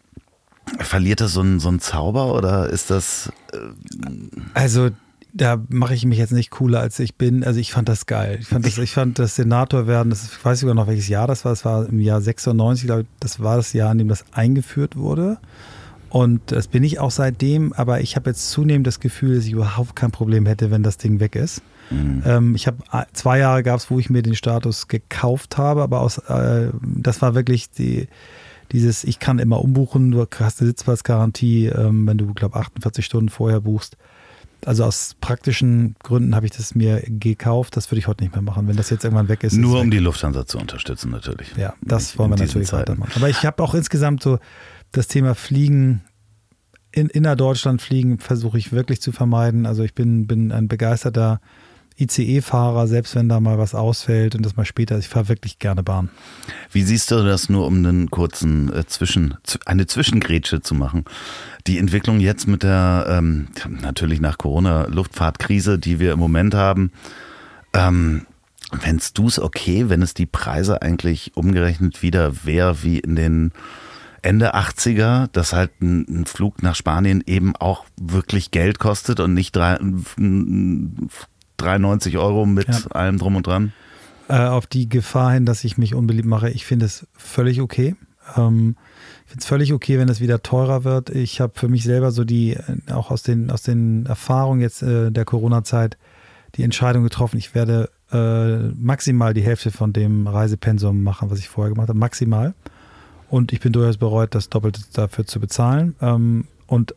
[0.78, 3.32] verliert das so einen, so einen Zauber oder ist das?
[3.52, 3.58] Äh
[4.54, 4.90] also
[5.34, 7.42] da mache ich mich jetzt nicht cooler als ich bin.
[7.42, 8.38] Also ich fand das geil.
[8.40, 11.26] Ich fand das, ich fand das Senator werden, das ich weiß sogar noch welches Jahr
[11.26, 11.52] das war.
[11.52, 14.96] Das war im Jahr 96, glaube ich, das war das Jahr, in dem das eingeführt
[14.96, 15.38] wurde.
[16.10, 19.52] Und das bin ich auch seitdem, aber ich habe jetzt zunehmend das Gefühl, dass ich
[19.52, 21.62] überhaupt kein Problem hätte, wenn das Ding weg ist.
[21.90, 22.22] Mhm.
[22.24, 22.78] Ähm, ich habe
[23.12, 27.22] zwei Jahre gab es, wo ich mir den Status gekauft habe, aber aus äh, das
[27.22, 28.08] war wirklich die
[28.72, 33.28] dieses, ich kann immer umbuchen, du hast eine Sitzplatzgarantie, ähm, wenn du, glaube 48 Stunden
[33.28, 33.98] vorher buchst.
[34.64, 37.76] Also aus praktischen Gründen habe ich das mir gekauft.
[37.76, 39.54] Das würde ich heute nicht mehr machen, wenn das jetzt irgendwann weg ist.
[39.54, 39.90] Nur ist um weg.
[39.90, 41.54] die Lufthansa zu unterstützen, natürlich.
[41.56, 43.12] Ja, das wollen wir natürlich weitermachen.
[43.16, 44.38] Aber ich habe auch insgesamt so
[44.92, 46.02] das Thema Fliegen
[46.92, 49.66] in innerdeutschland fliegen versuche ich wirklich zu vermeiden.
[49.66, 51.40] Also ich bin, bin ein begeisterter
[52.02, 54.98] ICE-Fahrer, selbst wenn da mal was ausfällt und das mal später.
[54.98, 56.10] Ich fahre wirklich gerne Bahn.
[56.70, 59.36] Wie siehst du das nur, um einen kurzen äh, Zwischen,
[59.66, 61.04] eine Zwischengrätsche zu machen?
[61.66, 63.48] Die Entwicklung jetzt mit der ähm,
[63.80, 66.92] natürlich nach Corona-Luftfahrtkrise, die wir im Moment haben,
[67.74, 68.26] ähm,
[68.80, 73.52] Fändest du es okay, wenn es die Preise eigentlich umgerechnet wieder wäre wie in den
[74.22, 79.54] Ende 80er, dass halt ein, Flug nach Spanien eben auch wirklich Geld kostet und nicht
[79.54, 79.78] drei,
[81.62, 82.90] 93 Euro mit ja.
[82.90, 83.72] allem drum und dran?
[84.28, 87.96] Äh, auf die Gefahr hin, dass ich mich unbeliebt mache, ich finde es völlig okay.
[88.36, 88.76] Ähm,
[89.24, 91.10] ich finde es völlig okay, wenn es wieder teurer wird.
[91.10, 94.82] Ich habe für mich selber so die, äh, auch aus den, aus den Erfahrungen jetzt
[94.82, 95.96] äh, der Corona-Zeit,
[96.56, 101.48] die Entscheidung getroffen, ich werde äh, maximal die Hälfte von dem Reisepensum machen, was ich
[101.48, 101.98] vorher gemacht habe.
[101.98, 102.54] Maximal.
[103.30, 105.94] Und ich bin durchaus bereut, das Doppelte dafür zu bezahlen.
[106.02, 106.94] Ähm, und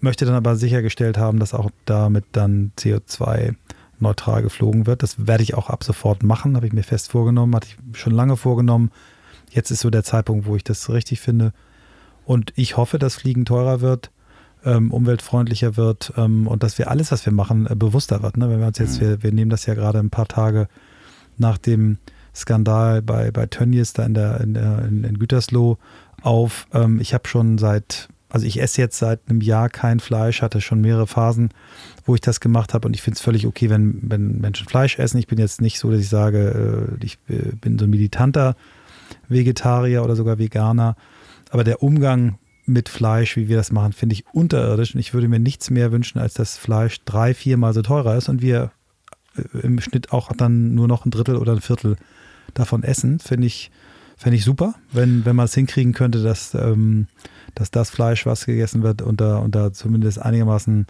[0.00, 3.54] möchte dann aber sichergestellt haben, dass auch damit dann CO2
[4.00, 5.02] neutral geflogen wird.
[5.02, 8.12] Das werde ich auch ab sofort machen, habe ich mir fest vorgenommen, hatte ich schon
[8.12, 8.90] lange vorgenommen.
[9.50, 11.52] Jetzt ist so der Zeitpunkt, wo ich das richtig finde.
[12.24, 14.10] Und ich hoffe, dass Fliegen teurer wird,
[14.64, 18.36] ähm, umweltfreundlicher wird ähm, und dass wir alles, was wir machen, äh, bewusster wird.
[18.36, 18.50] Ne?
[18.50, 19.06] Wenn wir uns jetzt, mhm.
[19.06, 20.68] wir, wir nehmen das ja gerade ein paar Tage
[21.38, 21.98] nach dem
[22.34, 25.78] Skandal bei, bei Tönnies da in, der, in, der, in, in Gütersloh
[26.22, 26.66] auf.
[26.72, 30.60] Ähm, ich habe schon seit also ich esse jetzt seit einem Jahr kein Fleisch, hatte
[30.60, 31.50] schon mehrere Phasen,
[32.04, 32.88] wo ich das gemacht habe.
[32.88, 35.18] Und ich finde es völlig okay, wenn, wenn Menschen Fleisch essen.
[35.18, 38.56] Ich bin jetzt nicht so, dass ich sage, äh, ich äh, bin so ein militanter
[39.28, 40.96] Vegetarier oder sogar Veganer,
[41.50, 44.94] aber der Umgang mit Fleisch, wie wir das machen, finde ich unterirdisch.
[44.94, 48.28] Und ich würde mir nichts mehr wünschen, als dass Fleisch drei, viermal so teurer ist
[48.28, 48.72] und wir
[49.36, 51.96] äh, im Schnitt auch dann nur noch ein Drittel oder ein Viertel
[52.54, 53.70] davon essen, finde ich,
[54.16, 57.06] finde ich super, wenn, wenn man es hinkriegen könnte, dass ähm,
[57.56, 60.86] dass das Fleisch, was gegessen wird, unter, unter zumindest einigermaßen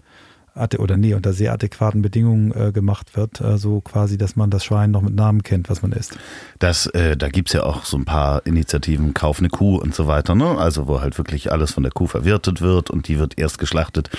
[0.79, 4.65] oder nee, unter sehr adäquaten Bedingungen äh, gemacht wird, äh, so quasi, dass man das
[4.65, 6.17] Schwein noch mit Namen kennt, was man isst.
[6.57, 10.07] Das, äh, da gibt's ja auch so ein paar Initiativen, Kauf eine Kuh und so
[10.07, 10.57] weiter, ne?
[10.57, 14.09] Also wo halt wirklich alles von der Kuh verwirtet wird und die wird erst geschlachtet,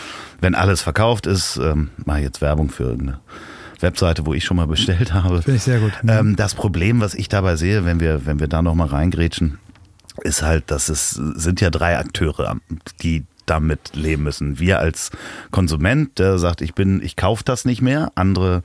[0.40, 1.56] wenn alles verkauft ist.
[1.56, 3.18] Ähm, mache jetzt Werbung für irgendeine
[3.80, 5.42] Webseite, wo ich schon mal bestellt habe.
[5.42, 5.92] Finde ich sehr gut.
[6.06, 9.58] Ähm, das Problem, was ich dabei sehe, wenn wir, wenn wir da nochmal reingrätschen,
[10.22, 12.56] ist halt, dass es sind ja drei Akteure,
[13.02, 14.58] die damit leben müssen.
[14.58, 15.10] Wir als
[15.50, 18.12] Konsument, der sagt, ich bin, ich kaufe das nicht mehr.
[18.14, 18.62] Andere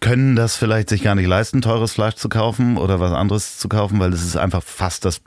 [0.00, 3.68] können das vielleicht sich gar nicht leisten, teures Fleisch zu kaufen oder was anderes zu
[3.68, 5.20] kaufen, weil es ist einfach fast das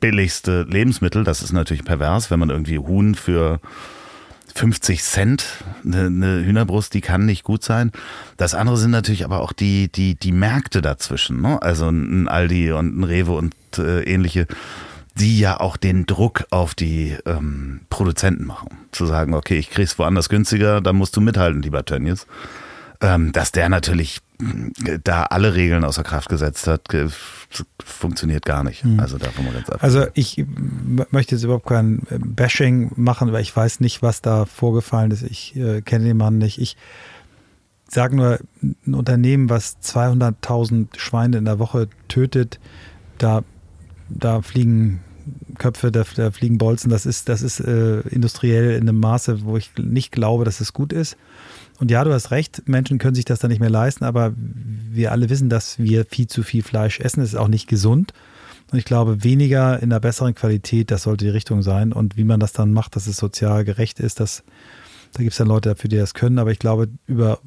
[0.00, 1.22] billigste Lebensmittel.
[1.22, 3.60] Das ist natürlich pervers, wenn man irgendwie Huhn für
[4.56, 5.46] 50 Cent,
[5.84, 7.92] eine, eine Hühnerbrust, die kann nicht gut sein.
[8.36, 11.60] Das andere sind natürlich aber auch die, die, die Märkte dazwischen, ne?
[11.60, 14.46] also ein Aldi und ein Rewe und äh, ähnliche,
[15.14, 18.68] die ja auch den Druck auf die ähm, Produzenten machen.
[18.92, 22.26] Zu sagen, okay, ich krieg's woanders günstiger, dann musst du mithalten, lieber Tönnies.
[23.02, 24.20] Ähm, dass der natürlich
[25.04, 26.88] da alle Regeln außer Kraft gesetzt hat,
[27.82, 28.84] funktioniert gar nicht.
[28.84, 29.00] Mhm.
[29.00, 29.82] Also davon mal ganz ab.
[29.82, 30.44] Also ich
[31.10, 35.22] möchte jetzt überhaupt kein äh, Bashing machen, weil ich weiß nicht, was da vorgefallen ist.
[35.22, 36.60] Ich äh, kenne den Mann nicht.
[36.60, 36.76] Ich
[37.88, 42.58] sage nur, ein Unternehmen, was 200.000 Schweine in der Woche tötet,
[43.18, 43.42] da,
[44.08, 45.00] da fliegen
[45.58, 46.90] Köpfe, da, da fliegen Bolzen.
[46.90, 50.72] Das ist, das ist äh, industriell in einem Maße, wo ich nicht glaube, dass es
[50.72, 51.16] gut ist.
[51.78, 55.12] Und ja, du hast recht, Menschen können sich das dann nicht mehr leisten, aber wir
[55.12, 57.20] alle wissen, dass wir viel zu viel Fleisch essen.
[57.20, 58.12] Es ist auch nicht gesund.
[58.72, 61.92] Und ich glaube, weniger in einer besseren Qualität, das sollte die Richtung sein.
[61.92, 64.42] Und wie man das dann macht, dass es sozial gerecht ist, das,
[65.12, 66.38] da gibt es dann Leute dafür, die das können.
[66.38, 67.40] Aber ich glaube, über,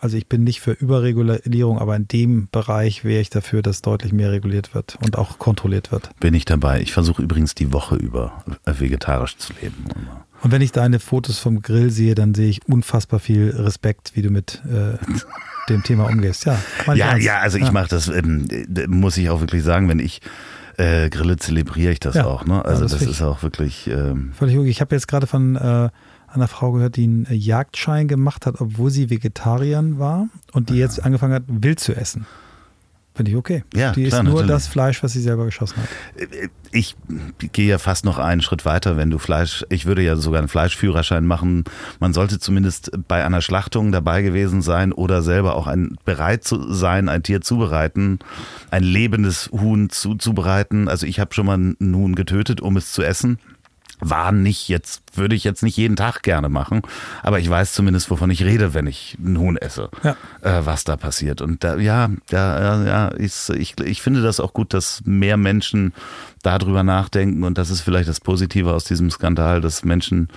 [0.00, 4.12] also ich bin nicht für Überregulierung, aber in dem Bereich wäre ich dafür, dass deutlich
[4.12, 6.10] mehr reguliert wird und auch kontrolliert wird.
[6.20, 6.80] Bin ich dabei.
[6.80, 9.84] Ich versuche übrigens die Woche über vegetarisch zu leben.
[10.42, 14.22] Und wenn ich deine Fotos vom Grill sehe, dann sehe ich unfassbar viel Respekt, wie
[14.22, 14.96] du mit äh,
[15.68, 16.46] dem Thema umgehst.
[16.46, 16.58] Ja,
[16.94, 17.72] ja, ja, also ich ja.
[17.72, 18.48] mache das, ähm,
[18.88, 20.22] muss ich auch wirklich sagen, wenn ich
[20.78, 22.24] äh, grille, zelebriere ich das ja.
[22.24, 22.46] auch.
[22.46, 22.64] Ne?
[22.64, 23.86] Also ja, das, das ist auch wirklich.
[23.86, 24.70] Ähm Völlig okay.
[24.70, 25.90] Ich habe jetzt gerade von äh,
[26.32, 31.02] einer Frau gehört, die einen Jagdschein gemacht hat, obwohl sie Vegetarierin war und die jetzt
[31.02, 32.26] angefangen hat, wild zu essen.
[33.12, 33.64] Finde ich okay.
[33.74, 34.50] Ja, die klar, ist nur natürlich.
[34.50, 35.88] das Fleisch, was sie selber geschossen hat.
[36.70, 36.96] Ich
[37.52, 40.48] gehe ja fast noch einen Schritt weiter, wenn du Fleisch, ich würde ja sogar einen
[40.48, 41.64] Fleischführerschein machen.
[41.98, 46.72] Man sollte zumindest bei einer Schlachtung dabei gewesen sein oder selber auch ein, bereit zu
[46.72, 48.20] sein, ein Tier zubereiten,
[48.70, 50.88] ein lebendes Huhn zuzubereiten.
[50.88, 53.38] Also ich habe schon mal ein Huhn getötet, um es zu essen
[54.00, 56.82] war nicht jetzt, würde ich jetzt nicht jeden Tag gerne machen,
[57.22, 60.16] aber ich weiß zumindest, wovon ich rede, wenn ich einen Huhn esse, ja.
[60.42, 61.40] äh, was da passiert.
[61.40, 65.92] Und da, ja, ja, ja, ist, ich, ich finde das auch gut, dass mehr Menschen
[66.42, 70.28] darüber nachdenken und das ist vielleicht das Positive aus diesem Skandal, dass Menschen,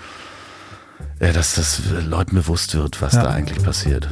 [1.19, 3.23] äh, dass das Leuten bewusst wird, was ja.
[3.23, 4.10] da eigentlich passiert.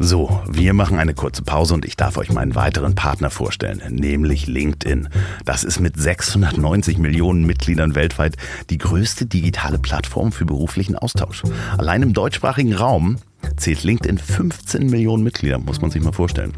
[0.00, 4.46] So, wir machen eine kurze Pause und ich darf euch meinen weiteren Partner vorstellen, nämlich
[4.46, 5.08] LinkedIn.
[5.44, 8.36] Das ist mit 690 Millionen Mitgliedern weltweit
[8.70, 11.42] die größte digitale Plattform für beruflichen Austausch.
[11.76, 13.18] Allein im deutschsprachigen Raum
[13.56, 16.52] zählt LinkedIn 15 Millionen Mitglieder, muss man sich mal vorstellen.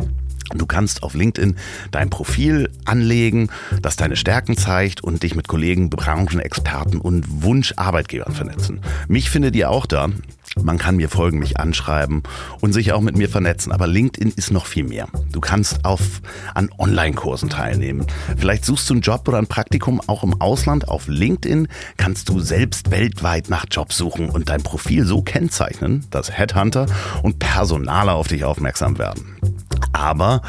[0.54, 1.56] Du kannst auf LinkedIn
[1.92, 3.50] dein Profil anlegen,
[3.82, 8.80] das deine Stärken zeigt und dich mit Kollegen, Branchenexperten und Wunscharbeitgebern vernetzen.
[9.08, 10.08] Mich findet ihr auch da.
[10.56, 12.22] Man kann mir folgen, mich anschreiben
[12.60, 13.72] und sich auch mit mir vernetzen.
[13.72, 15.06] Aber LinkedIn ist noch viel mehr.
[15.30, 16.20] Du kannst auf,
[16.54, 18.06] an Online-Kursen teilnehmen.
[18.36, 20.88] Vielleicht suchst du einen Job oder ein Praktikum auch im Ausland.
[20.88, 26.36] Auf LinkedIn kannst du selbst weltweit nach Jobs suchen und dein Profil so kennzeichnen, dass
[26.36, 26.86] Headhunter
[27.22, 29.36] und Personaler auf dich aufmerksam werden.
[29.92, 30.42] Aber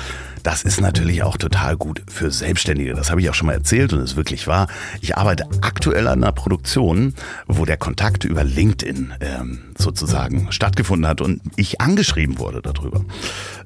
[0.44, 2.94] das ist natürlich auch total gut für Selbstständige.
[2.94, 4.68] Das habe ich auch schon mal erzählt und ist wirklich wahr.
[5.02, 7.14] Ich arbeite aktuell an einer Produktion,
[7.48, 13.06] wo der Kontakt über LinkedIn ähm, sozusagen stattgefunden hat und ich angeschrieben wurde darüber.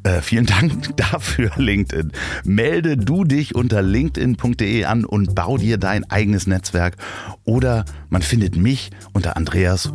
[0.03, 2.11] Äh, vielen Dank dafür, LinkedIn.
[2.43, 6.97] Melde du dich unter linkedin.de an und bau dir dein eigenes Netzwerk.
[7.43, 9.91] Oder man findet mich unter Andreas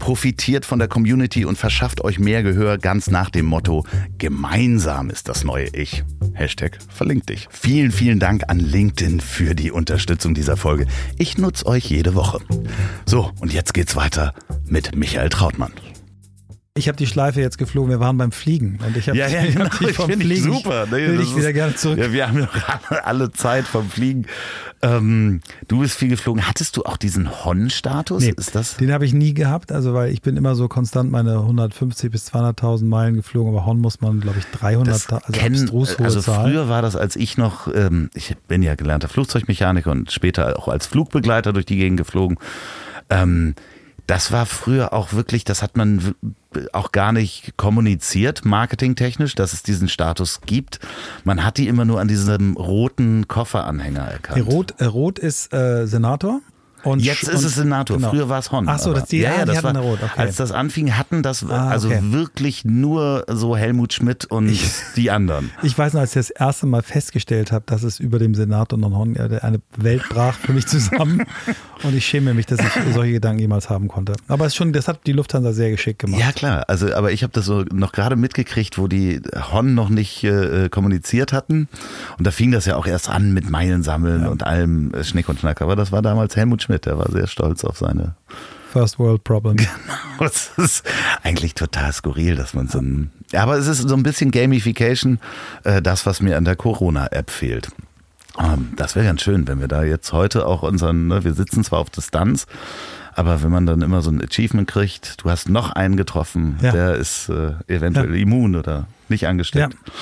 [0.00, 3.84] profitiert von der Community und verschafft euch mehr Gehör ganz nach dem Motto,
[4.18, 6.02] gemeinsam ist das neue Ich.
[6.34, 7.46] Hashtag verlinkt dich.
[7.50, 10.86] Vielen, vielen Dank an LinkedIn für die Unterstützung dieser Folge.
[11.16, 12.40] Ich nutze euch jede Woche.
[13.06, 14.34] So, und jetzt geht's weiter
[14.66, 15.72] mit Michael Trautmann.
[16.74, 19.44] Ich habe die Schleife jetzt geflogen, wir waren beim Fliegen und ich habe ja, ja,
[19.50, 20.52] genau, dich vom Fliegen.
[20.52, 21.98] Super, nee, will ich wieder ist, gerne zurück.
[21.98, 22.54] Ja, wir haben noch
[23.02, 24.26] alle Zeit vom Fliegen.
[24.80, 26.46] Ähm, du bist viel geflogen.
[26.46, 28.22] Hattest du auch diesen Hon-Status?
[28.22, 28.76] Nee, ist das?
[28.76, 32.32] Den habe ich nie gehabt, also weil ich bin immer so konstant meine 150 bis
[32.32, 35.12] 200.000 Meilen geflogen, aber Hon muss man, glaube ich, 300.
[35.12, 36.44] also kennen, also Zahl.
[36.44, 40.68] früher war das, als ich noch, ähm, ich bin ja gelernter Flugzeugmechaniker und später auch
[40.68, 42.38] als Flugbegleiter durch die Gegend geflogen.
[43.10, 43.56] Ähm,
[44.06, 46.14] das war früher auch wirklich, das hat man
[46.72, 50.80] auch gar nicht kommuniziert, marketingtechnisch, dass es diesen Status gibt.
[51.24, 54.46] Man hat die immer nur an diesem roten Kofferanhänger erkannt.
[54.46, 56.40] Rot, äh, Rot ist äh, Senator
[56.84, 58.10] und Jetzt ist es Senator, genau.
[58.10, 58.68] früher war es Hon.
[58.68, 59.98] Ach so, das die, ja, ja, das war, Rot.
[60.02, 60.12] Okay.
[60.16, 62.00] Als das anfing, hatten das ah, also okay.
[62.02, 65.50] wirklich nur so Helmut Schmidt und ich, die anderen.
[65.62, 68.78] Ich weiß noch, als ich das erste Mal festgestellt habe, dass es über dem Senator
[68.78, 71.24] noch Hon, eine Welt brach für mich zusammen
[71.82, 74.14] und ich schäme mich, dass ich solche Gedanken jemals haben konnte.
[74.28, 76.20] Aber es schon, das hat die Lufthansa sehr geschickt gemacht.
[76.20, 79.20] Ja klar, also aber ich habe das so noch gerade mitgekriegt, wo die
[79.52, 81.68] Hon noch nicht äh, kommuniziert hatten
[82.18, 84.28] und da fing das ja auch erst an mit Meilen sammeln ja.
[84.28, 85.62] und allem äh, Schnick und Schnack.
[85.62, 86.69] Aber das war damals Helmut Schmidt.
[86.70, 88.14] Schmidt, der war sehr stolz auf seine
[88.72, 89.56] First World Problem.
[90.18, 90.84] Genau, es ist
[91.22, 93.10] eigentlich total skurril, dass man so ein.
[93.32, 95.18] Aber es ist so ein bisschen Gamification,
[95.64, 97.70] äh, das, was mir an der Corona-App fehlt.
[98.38, 101.64] Ähm, das wäre ganz schön, wenn wir da jetzt heute auch unseren, ne, wir sitzen
[101.64, 102.46] zwar auf Distanz,
[103.14, 106.70] aber wenn man dann immer so ein Achievement kriegt, du hast noch einen getroffen, ja.
[106.70, 108.22] der ist äh, eventuell ja.
[108.22, 109.72] immun oder nicht angesteckt.
[109.72, 109.92] Ja.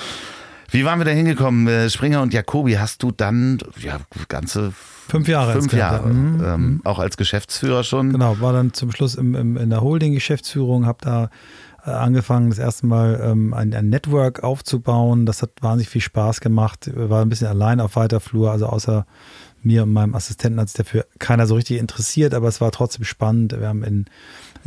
[0.71, 1.67] Wie waren wir da hingekommen?
[1.67, 4.73] Äh, Springer und Jacobi, hast du dann ja, ganze
[5.09, 5.53] Fünf Jahre.
[5.53, 6.09] Fünf Jahre.
[6.09, 6.45] Mhm.
[6.45, 6.81] Ähm, mhm.
[6.85, 8.13] auch als Geschäftsführer schon.
[8.13, 11.31] Genau, war dann zum Schluss im, im, in der Holding-Geschäftsführung, habe da
[11.87, 15.25] äh, angefangen, das erste Mal ähm, ein, ein Network aufzubauen.
[15.25, 16.91] Das hat wahnsinnig viel Spaß gemacht.
[16.95, 19.07] War ein bisschen allein auf weiter Flur, also außer
[19.63, 23.05] mir und meinem Assistenten hat sich dafür keiner so richtig interessiert, aber es war trotzdem
[23.05, 23.59] spannend.
[23.59, 24.07] Wir haben in,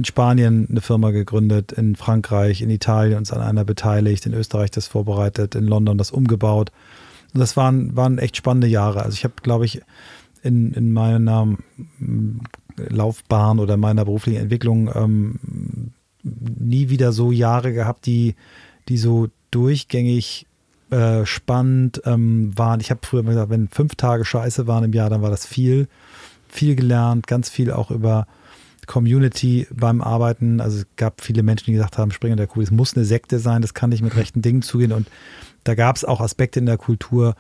[0.02, 4.72] in Spanien eine Firma gegründet, in Frankreich, in Italien uns an einer beteiligt, in Österreich
[4.72, 6.72] das vorbereitet, in London das umgebaut.
[7.36, 9.04] Und das waren, waren echt spannende Jahre.
[9.04, 9.82] Also ich habe, glaube ich,
[10.42, 12.40] in, in meiner mm,
[12.90, 15.92] Laufbahn oder meiner beruflichen Entwicklung ähm,
[16.24, 18.34] nie wieder so Jahre gehabt, die,
[18.90, 20.48] die so durchgängig
[20.90, 22.80] äh, spannend ähm, waren.
[22.80, 25.46] Ich habe früher immer gesagt, wenn fünf Tage Scheiße waren im Jahr, dann war das
[25.46, 25.88] viel.
[26.48, 28.26] Viel gelernt, ganz viel auch über
[28.92, 30.60] Community beim Arbeiten.
[30.60, 33.40] Also es gab viele Menschen, die gesagt haben, Springer der Kuh, es muss eine Sekte
[33.40, 34.92] sein, das kann nicht mit rechten Dingen zugehen.
[34.92, 35.08] Und
[35.64, 37.36] da gab es auch Aspekte in der Kultur,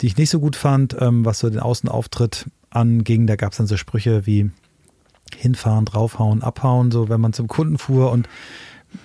[0.00, 3.26] die ich nicht so gut fand, ähm, was so den Außenauftritt anging.
[3.26, 4.52] Da gab es dann so Sprüche wie
[5.36, 8.28] hinfahren, draufhauen, abhauen, so wenn man zum Kunden fuhr und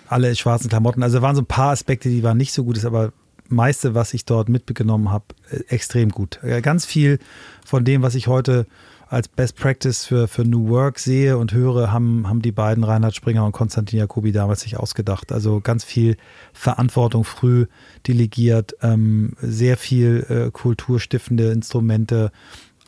[0.08, 1.02] alle schwarzen Klamotten.
[1.02, 3.12] Also waren so ein paar Aspekte, die waren nicht so gut, aber
[3.50, 6.40] meiste, was ich dort mitgenommen habe, äh, extrem gut.
[6.62, 7.18] Ganz viel
[7.66, 8.68] von dem, was ich heute
[9.10, 13.16] als Best Practice für, für New Work sehe und höre, haben, haben die beiden Reinhard
[13.16, 15.32] Springer und Konstantin Jacobi damals sich ausgedacht.
[15.32, 16.18] Also ganz viel
[16.54, 17.68] Verantwortung früh
[18.08, 22.32] delegiert, ähm, sehr viel äh, kulturstiftende Instrumente.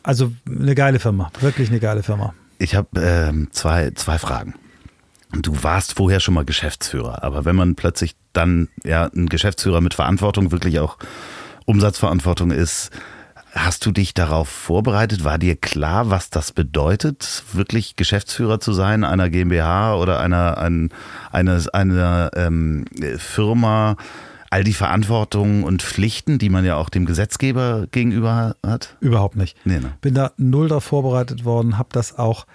[0.02, 2.34] Also eine geile Firma, wirklich eine geile Firma.
[2.58, 4.54] Ich habe ähm, zwei, zwei Fragen.
[5.32, 9.94] Du warst vorher schon mal Geschäftsführer, aber wenn man plötzlich dann ja ein Geschäftsführer mit
[9.94, 10.98] Verantwortung wirklich auch
[11.66, 12.90] Umsatzverantwortung ist,
[13.52, 15.24] hast du dich darauf vorbereitet?
[15.24, 20.90] War dir klar, was das bedeutet, wirklich Geschäftsführer zu sein einer GmbH oder einer ein,
[21.32, 22.84] einer, einer ähm,
[23.18, 23.96] Firma?
[24.52, 28.96] All die Verantwortung und Pflichten, die man ja auch dem Gesetzgeber gegenüber hat?
[28.98, 29.56] Überhaupt nicht.
[29.64, 29.92] Nee, ne?
[30.00, 32.46] Bin da null darauf vorbereitet worden, habe das auch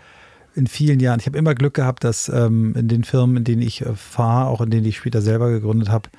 [0.55, 3.61] in vielen Jahren, ich habe immer Glück gehabt, dass ähm, in den Firmen, in denen
[3.61, 6.09] ich äh, fahre, auch in denen ich später selber gegründet habe,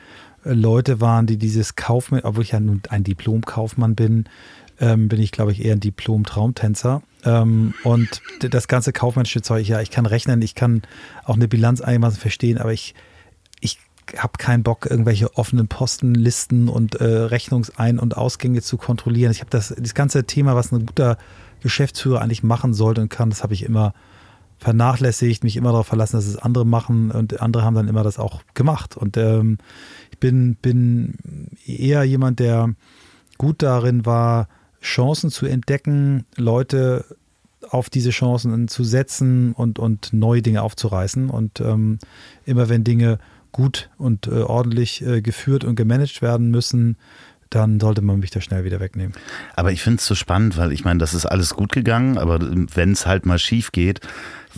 [0.44, 4.24] äh, Leute waren, die dieses Kaufmann, obwohl ich ja nun ein Diplom-Kaufmann bin,
[4.80, 7.02] ähm, bin ich, glaube ich, eher ein Diplom-Traumtänzer.
[7.24, 10.82] Ähm, und das ganze kaufmännische Zeug, ja, ich kann rechnen, ich kann
[11.24, 12.94] auch eine Bilanz einigermaßen verstehen, aber ich,
[13.60, 13.78] ich
[14.16, 19.32] habe keinen Bock, irgendwelche offenen Postenlisten und äh, Rechnungsein- und Ausgänge zu kontrollieren.
[19.32, 21.18] Ich habe das, das ganze Thema, was ein guter
[21.62, 23.94] Geschäftsführer eigentlich machen sollte und kann, das habe ich immer
[24.58, 28.18] vernachlässigt, mich immer darauf verlassen, dass es andere machen und andere haben dann immer das
[28.18, 28.96] auch gemacht.
[28.96, 29.58] Und ähm,
[30.10, 31.14] ich bin, bin
[31.66, 32.74] eher jemand, der
[33.38, 34.48] gut darin war,
[34.80, 37.04] Chancen zu entdecken, Leute
[37.70, 41.30] auf diese Chancen zu setzen und, und neue Dinge aufzureißen.
[41.30, 41.98] Und ähm,
[42.44, 43.18] immer wenn Dinge
[43.52, 46.96] gut und äh, ordentlich äh, geführt und gemanagt werden müssen,
[47.50, 49.14] dann sollte man mich da schnell wieder wegnehmen.
[49.54, 52.38] Aber ich finde es so spannend, weil ich meine, das ist alles gut gegangen, aber
[52.40, 54.00] wenn es halt mal schief geht,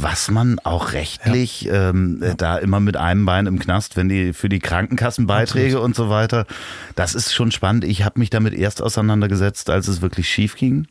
[0.00, 1.90] was man auch rechtlich ja.
[1.90, 2.34] Ähm, ja.
[2.34, 5.84] da immer mit einem Bein im Knast, wenn die für die Krankenkassenbeiträge Absolut.
[5.84, 6.46] und so weiter,
[6.94, 7.84] das ist schon spannend.
[7.84, 10.86] Ich habe mich damit erst auseinandergesetzt, als es wirklich schief ging.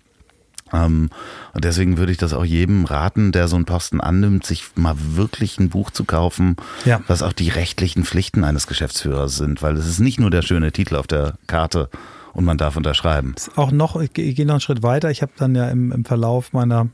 [0.74, 1.10] Ähm,
[1.54, 4.96] und deswegen würde ich das auch jedem raten, der so einen Posten annimmt, sich mal
[4.98, 7.02] wirklich ein Buch zu kaufen, ja.
[7.08, 10.72] was auch die rechtlichen Pflichten eines Geschäftsführers sind, weil es ist nicht nur der schöne
[10.72, 11.90] Titel auf der Karte
[12.34, 13.36] und man darf unterschreiben.
[13.56, 15.10] Auch noch, ich, ich gehe noch einen Schritt weiter.
[15.10, 16.90] Ich habe dann ja im, im Verlauf meiner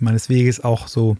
[0.00, 1.16] meines Weges auch so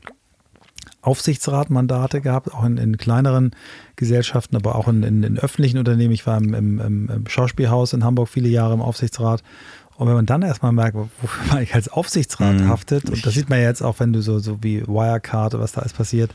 [1.03, 3.55] Aufsichtsratmandate gehabt, auch in, in kleineren
[3.97, 6.13] Gesellschaften, aber auch in, in, in öffentlichen Unternehmen.
[6.13, 9.43] Ich war im, im, im, Schauspielhaus in Hamburg viele Jahre im Aufsichtsrat.
[9.97, 12.69] Und wenn man dann erstmal merkt, wofür man als Aufsichtsrat mhm.
[12.69, 15.73] haftet, und das sieht man ja jetzt auch, wenn du so, so wie Wirecard, was
[15.73, 16.31] da alles passiert,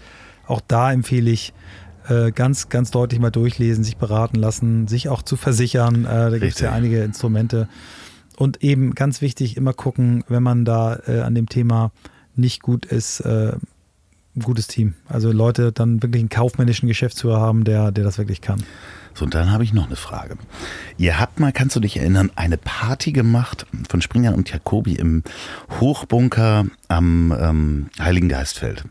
[0.48, 1.54] auch da empfehle ich,
[2.08, 6.06] äh, ganz, ganz deutlich mal durchlesen, sich beraten lassen, sich auch zu versichern.
[6.06, 7.68] Äh, da gibt es ja einige Instrumente.
[8.38, 11.92] Und eben ganz wichtig, immer gucken, wenn man da äh, an dem Thema
[12.40, 13.54] nicht gut ist, äh,
[14.36, 14.94] ein gutes Team.
[15.08, 18.64] Also Leute dann wirklich einen kaufmännischen Geschäftsführer haben, der, der das wirklich kann.
[19.14, 20.38] So, und dann habe ich noch eine Frage.
[20.98, 25.24] Ihr habt mal, kannst du dich erinnern, eine Party gemacht von Springer und Jacobi im
[25.80, 28.86] Hochbunker am ähm, Heiligen Geistfeld.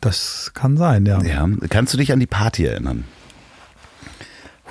[0.00, 1.22] Das kann sein, ja.
[1.22, 3.04] Ja, kannst du dich an die Party erinnern?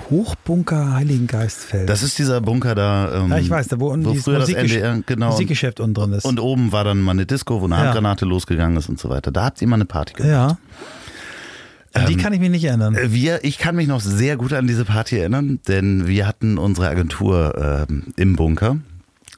[0.09, 1.89] Hochbunker Heiligengeistfeld.
[1.89, 3.23] Das ist dieser Bunker da.
[3.23, 6.13] Ähm, ja, ich weiß, da wo unten wo früher das NDR, genau, Musikgeschäft unten drin
[6.13, 6.25] ist.
[6.25, 8.29] Und oben war dann mal eine Disco, wo eine Handgranate ja.
[8.29, 9.31] losgegangen ist und so weiter.
[9.31, 10.31] Da habt ihr mal eine Party gemacht.
[10.31, 10.57] Ja.
[11.93, 12.97] An die ähm, kann ich mich nicht erinnern.
[13.07, 16.87] Wir, ich kann mich noch sehr gut an diese Party erinnern, denn wir hatten unsere
[16.87, 18.77] Agentur äh, im Bunker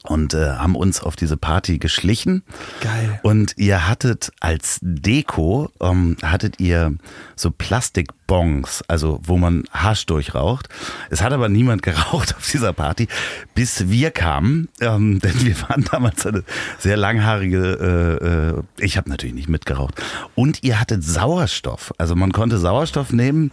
[0.04, 2.42] und äh, haben uns auf diese Party geschlichen.
[2.80, 3.18] Geil.
[3.22, 6.94] Und ihr hattet als Deko, ähm, hattet ihr
[7.36, 10.68] so Plastik Bongs, also wo man Hasch durchraucht.
[11.10, 13.08] Es hat aber niemand geraucht auf dieser Party,
[13.54, 16.44] bis wir kamen, ähm, denn wir waren damals eine
[16.78, 20.02] sehr langhaarige, äh, äh, ich habe natürlich nicht mitgeraucht.
[20.34, 23.50] Und ihr hattet Sauerstoff, also man konnte Sauerstoff nehmen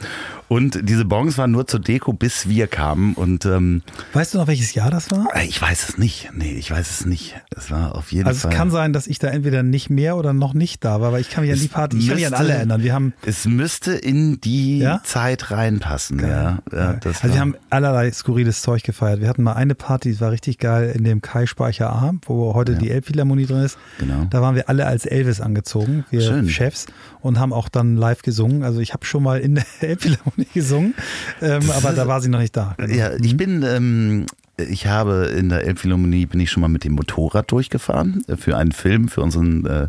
[0.47, 3.13] und diese Bongs waren nur zur Deko, bis wir kamen.
[3.13, 5.28] Und ähm, weißt du noch, welches Jahr das war?
[5.34, 6.30] Äh, ich weiß es nicht.
[6.34, 7.36] Nee, ich weiß es nicht.
[7.55, 8.49] Es war auf jeden also Fall.
[8.49, 11.13] Also es kann sein, dass ich da entweder nicht mehr oder noch nicht da war,
[11.13, 12.84] weil ich kann mich an die Party, ich müsste, kann mich an alle erinnern.
[12.84, 15.01] Wir haben es müsste in die ja?
[15.03, 16.20] Zeit reinpassen.
[16.20, 19.22] Ja, ja also wir haben allerlei skurriles Zeug gefeiert.
[19.22, 22.53] Wir hatten mal eine Party, die war richtig geil in dem Kai Speicher A, wo
[22.53, 22.78] heute ja.
[22.80, 23.78] die Elbphilharmonie drin ist.
[23.99, 24.26] Genau.
[24.30, 26.49] Da waren wir alle als Elvis angezogen, wir Schön.
[26.49, 26.88] Chefs,
[27.22, 28.64] und haben auch dann live gesungen.
[28.64, 30.95] Also ich habe schon mal in der Elbphilharmonie gesungen,
[31.41, 32.76] ähm, aber da war sie noch nicht da.
[32.78, 32.93] Genau.
[32.93, 33.38] Ja, ich mhm.
[33.38, 34.26] bin ähm,
[34.70, 38.57] ich habe in der Elbphilharmonie bin ich schon mal mit dem Motorrad durchgefahren äh, für
[38.57, 39.88] einen Film, für unseren äh,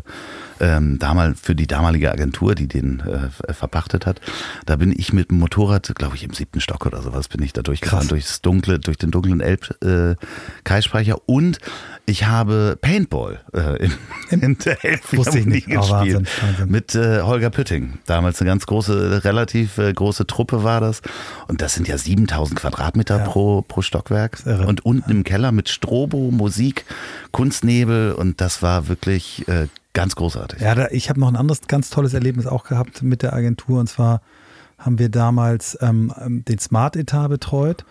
[0.59, 4.21] ähm, damals für die damalige Agentur, die den äh, verpachtet hat.
[4.65, 7.53] Da bin ich mit dem Motorrad, glaube ich, im siebten Stock oder sowas bin ich
[7.53, 10.15] da durchgefahren, durchs dunkle, durch den dunklen Elb äh,
[10.63, 11.59] Kaispeicher und
[12.05, 13.85] ich habe Paintball äh,
[14.29, 16.69] in, in der Elbphilharmonie gespielt oh, Wahnsinn, Wahnsinn.
[16.69, 17.99] mit äh, Holger Pütting.
[18.05, 21.01] Damals eine ganz große, relativ äh, große Truppe war das
[21.47, 23.25] und das sind ja 7000 Quadratmeter ja.
[23.25, 26.85] pro, pro Stockwerk und unten im Keller mit Strobo, Musik,
[27.33, 30.61] Kunstnebel und das war wirklich äh, ganz großartig.
[30.61, 33.81] Ja, da, ich habe noch ein anderes ganz tolles Erlebnis auch gehabt mit der Agentur
[33.81, 34.21] und zwar
[34.77, 36.13] haben wir damals ähm,
[36.47, 37.85] den Smart Etat betreut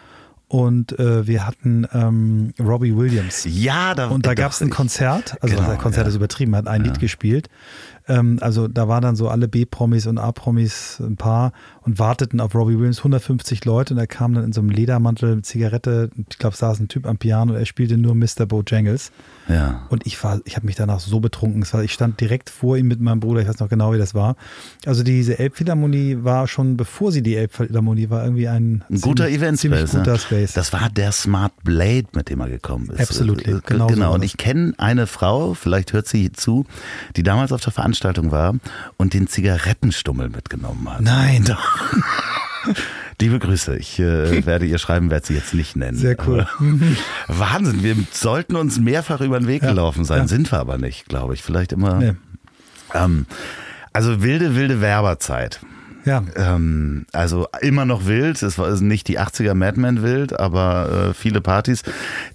[0.49, 3.47] und äh, wir hatten ähm, Robbie Williams.
[3.49, 6.11] Ja, da Und da gab es ein Konzert, also genau, das Konzert ja.
[6.11, 6.89] ist übertrieben, hat ein ja.
[6.89, 7.49] Lied gespielt
[8.09, 12.55] ähm, also da waren dann so alle B-Promis und A-Promis ein paar und warteten auf
[12.55, 16.39] Robbie Williams, 150 Leute und er kam dann in so einem Ledermantel mit Zigarette, ich
[16.39, 18.47] glaube, saß ein Typ am Piano und er spielte nur Mr.
[18.47, 19.13] Bojangles.
[19.49, 19.87] Ja.
[19.89, 21.65] Und ich war, ich habe mich danach so betrunken.
[21.73, 24.15] War, ich stand direkt vor ihm mit meinem Bruder, ich weiß noch genau, wie das
[24.15, 24.37] war.
[24.85, 29.59] Also diese Elbphilharmonie war schon, bevor sie die Elbphilharmonie war, irgendwie ein, ein guter Event
[29.59, 30.53] ziemlich Space, guter Space.
[30.55, 33.01] Das war der Smart Blade, mit dem er gekommen ist.
[33.01, 33.61] Absolut, genau.
[33.65, 34.09] Genau, genau.
[34.09, 36.67] So und ich kenne eine Frau, vielleicht hört sie zu,
[37.17, 38.55] die damals auf der Veranstaltung Veranstaltung war
[38.97, 41.03] und den Zigarettenstummel mitgenommen hat.
[41.03, 41.45] Nein.
[43.21, 43.77] Liebe Grüße.
[43.77, 45.99] Ich äh, werde ihr schreiben, werde sie jetzt nicht nennen.
[45.99, 46.49] Sehr cool.
[47.29, 47.83] Wahnsinn.
[47.83, 50.23] Wir sollten uns mehrfach über den Weg ja, gelaufen sein.
[50.23, 50.29] Ja.
[50.29, 51.43] Sind wir aber nicht, glaube ich.
[51.43, 51.99] Vielleicht immer.
[51.99, 52.13] Nee.
[52.95, 53.27] Ähm,
[53.93, 55.61] also wilde, wilde Werberzeit.
[56.05, 56.23] Ja.
[56.37, 58.43] Ähm, also immer noch wild.
[58.43, 61.83] Es war nicht die 80er Madman wild, aber äh, viele Partys.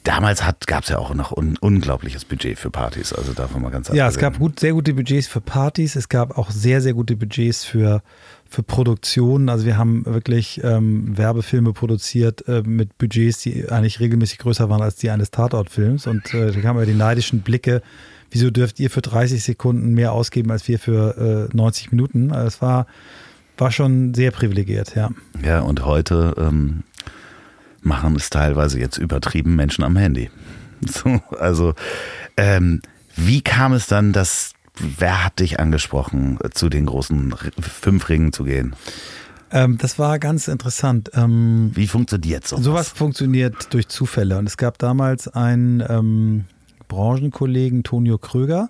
[0.04, 3.14] Damals gab es ja auch noch ein unglaubliches Budget für Partys.
[3.14, 5.96] Also davon mal ganz Ja, es gab gut, sehr gute Budgets für Partys.
[5.96, 8.02] Es gab auch sehr, sehr gute Budgets für
[8.50, 9.50] für Produktionen.
[9.50, 14.82] Also wir haben wirklich ähm, Werbefilme produziert äh, mit Budgets, die eigentlich regelmäßig größer waren
[14.82, 16.08] als die eines Tatortfilms.
[16.08, 17.82] Und äh, da kamen ja die neidischen Blicke.
[18.32, 22.32] Wieso dürft ihr für 30 Sekunden mehr ausgeben als wir für äh, 90 Minuten?
[22.32, 22.88] Also es war
[23.60, 25.10] war schon sehr privilegiert, ja.
[25.44, 26.84] Ja, und heute ähm,
[27.82, 30.30] machen es teilweise jetzt übertrieben Menschen am Handy.
[30.80, 31.74] So, also,
[32.38, 32.84] ähm,
[33.16, 38.44] wie kam es dann, dass, wer hat dich angesprochen, zu den großen fünf Ringen zu
[38.44, 38.76] gehen?
[39.52, 41.12] Ähm, das war ganz interessant.
[41.16, 42.64] Ähm, wie funktioniert sowas?
[42.64, 44.38] Sowas funktioniert durch Zufälle.
[44.38, 46.46] Und es gab damals einen ähm,
[46.88, 48.70] Branchenkollegen, Tonio Kröger,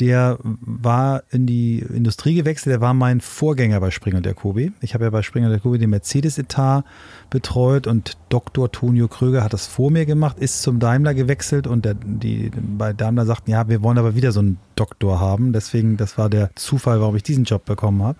[0.00, 4.72] der war in die Industrie gewechselt, der war mein Vorgänger bei Springer der Kobi.
[4.80, 6.84] Ich habe ja bei Springer der Kobi den Mercedes-Etat
[7.30, 8.70] betreut und Dr.
[8.70, 12.92] Tonio Kröger hat das vor mir gemacht, ist zum Daimler gewechselt und der, die bei
[12.92, 15.52] Daimler sagten, ja, wir wollen aber wieder so einen Doktor haben.
[15.52, 18.18] Deswegen, das war der Zufall, warum ich diesen Job bekommen habe.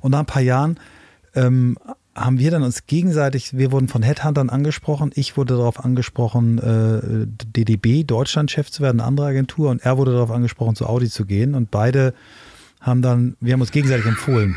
[0.00, 0.78] Und nach ein paar Jahren
[1.34, 1.76] ähm,
[2.14, 7.26] haben wir dann uns gegenseitig, wir wurden von Headhuntern angesprochen, ich wurde darauf angesprochen, äh,
[7.46, 11.24] DDB, Deutschland-Chef zu werden, eine andere Agentur, und er wurde darauf angesprochen, zu Audi zu
[11.24, 11.54] gehen.
[11.54, 12.14] Und beide
[12.80, 14.56] haben dann, wir haben uns gegenseitig empfohlen.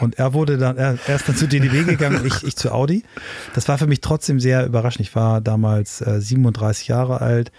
[0.00, 3.04] Und er wurde dann, er, er ist dann zu DDB gegangen, ich, ich zu Audi.
[3.54, 5.06] Das war für mich trotzdem sehr überraschend.
[5.06, 7.52] Ich war damals äh, 37 Jahre alt.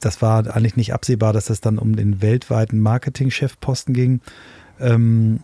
[0.00, 4.20] Das war eigentlich nicht absehbar, dass das dann um den weltweiten Marketingchefposten ging.
[4.80, 5.40] Ähm,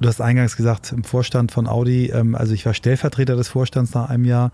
[0.00, 3.92] Du hast eingangs gesagt, im Vorstand von Audi, ähm, also ich war Stellvertreter des Vorstands
[3.92, 4.50] nach einem Jahr,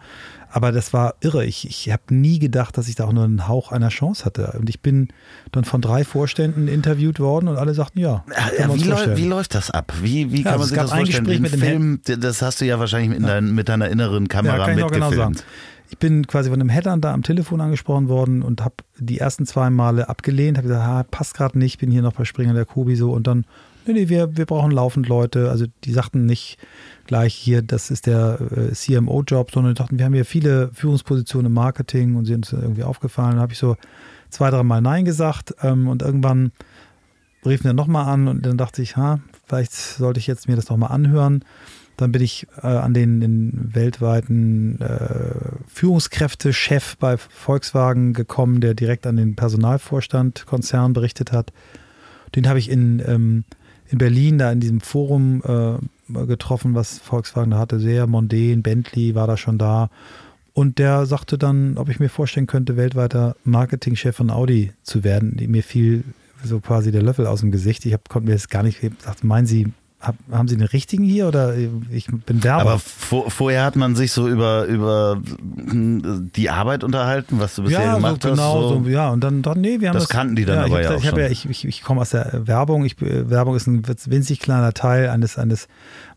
[0.50, 1.44] aber das war irre.
[1.44, 4.56] Ich, ich habe nie gedacht, dass ich da auch nur einen Hauch einer Chance hatte.
[4.58, 5.08] Und ich bin
[5.52, 8.24] dann von drei Vorständen interviewt worden und alle sagten, ja.
[8.58, 9.92] ja wie, läu wie, läuft das ab?
[10.02, 11.24] Wie, wie ja, kann man sich das vorstellen?
[11.24, 13.26] Gespräch mit dem Film, das hast du ja wahrscheinlich ja.
[13.26, 15.10] Dein, mit deiner inneren Kamera ja, kann ich mitgefilmt.
[15.10, 15.36] Genau sagen.
[15.88, 19.70] Ich bin quasi von einem Headhunter am Telefon angesprochen worden und habe die ersten zwei
[19.70, 22.96] Male abgelehnt, habe gesagt, ah, passt gerade nicht, bin hier noch bei Springer der Kobi
[22.96, 23.46] so und dann
[23.86, 25.50] nee, nee, wir, wir brauchen laufend Leute.
[25.50, 26.58] Also die sagten nicht
[27.06, 31.46] gleich hier, das ist der äh, CMO-Job, sondern die dachten, wir haben hier viele Führungspositionen
[31.46, 33.36] im Marketing und sie sind uns irgendwie aufgefallen.
[33.36, 33.76] Da habe ich so
[34.30, 36.52] zwei, drei Mal Nein gesagt ähm, und irgendwann
[37.44, 40.68] riefen wir nochmal an und dann dachte ich, ha, vielleicht sollte ich jetzt mir das
[40.68, 41.44] nochmal anhören.
[41.96, 49.06] Dann bin ich äh, an den, den weltweiten äh, Führungskräftechef bei Volkswagen gekommen, der direkt
[49.06, 51.52] an den Personalvorstand Konzern berichtet hat.
[52.34, 53.44] Den habe ich in, ähm,
[53.88, 57.80] in Berlin da in diesem Forum äh, getroffen, was Volkswagen da hatte.
[57.80, 59.90] Sehr mondän, Bentley war da schon da.
[60.52, 65.36] Und der sagte dann, ob ich mir vorstellen könnte, weltweiter Marketingchef von Audi zu werden.
[65.48, 66.04] Mir fiel
[66.42, 67.84] so quasi der Löffel aus dem Gesicht.
[67.84, 69.72] Ich hab, konnte mir das gar nicht, ich dachte, meinen Sie
[70.06, 71.54] hab, haben Sie den richtigen hier oder
[71.90, 72.62] ich bin Werber?
[72.62, 77.82] Aber vor, vorher hat man sich so über, über die Arbeit unterhalten, was du bisher
[77.82, 78.68] ja, gemacht so, genau, hast.
[78.68, 78.84] So.
[78.84, 80.80] So, ja, und dann, dann nee, wir haben Das das, kannten die dann ja, aber
[80.80, 81.18] ich ja auch ich schon.
[81.18, 82.84] Ja, ich, ich, ich komme aus der Werbung.
[82.84, 85.68] Ich, Werbung ist ein winzig kleiner Teil eines, eines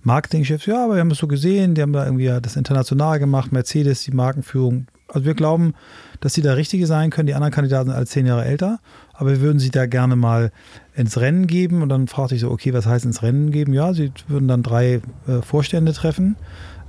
[0.04, 0.66] Marketingchefs.
[0.66, 4.04] Ja, aber wir haben es so gesehen, die haben da irgendwie das international gemacht, Mercedes,
[4.04, 4.88] die Markenführung.
[5.12, 5.74] Also wir glauben,
[6.20, 7.28] dass sie da Richtige sein können.
[7.28, 8.80] Die anderen Kandidaten sind alle zehn Jahre älter,
[9.14, 10.51] aber wir würden sie da gerne mal
[10.95, 11.82] ins Rennen geben.
[11.82, 13.74] Und dann fragte ich so, okay, was heißt ins Rennen geben?
[13.74, 16.36] Ja, sie würden dann drei äh, Vorstände treffen.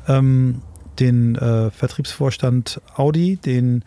[0.07, 0.63] Ähm,
[0.99, 3.85] den äh, Vertriebsvorstand Audi, den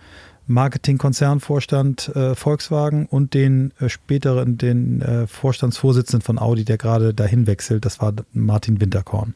[0.48, 7.48] Marketing-Konzernvorstand äh, Volkswagen und den äh, späteren, den äh, Vorstandsvorsitzenden von Audi, der gerade dahin
[7.48, 9.36] wechselt, das war Martin Winterkorn.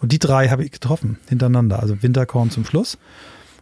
[0.00, 2.98] Und die drei habe ich getroffen, hintereinander, also Winterkorn zum Schluss.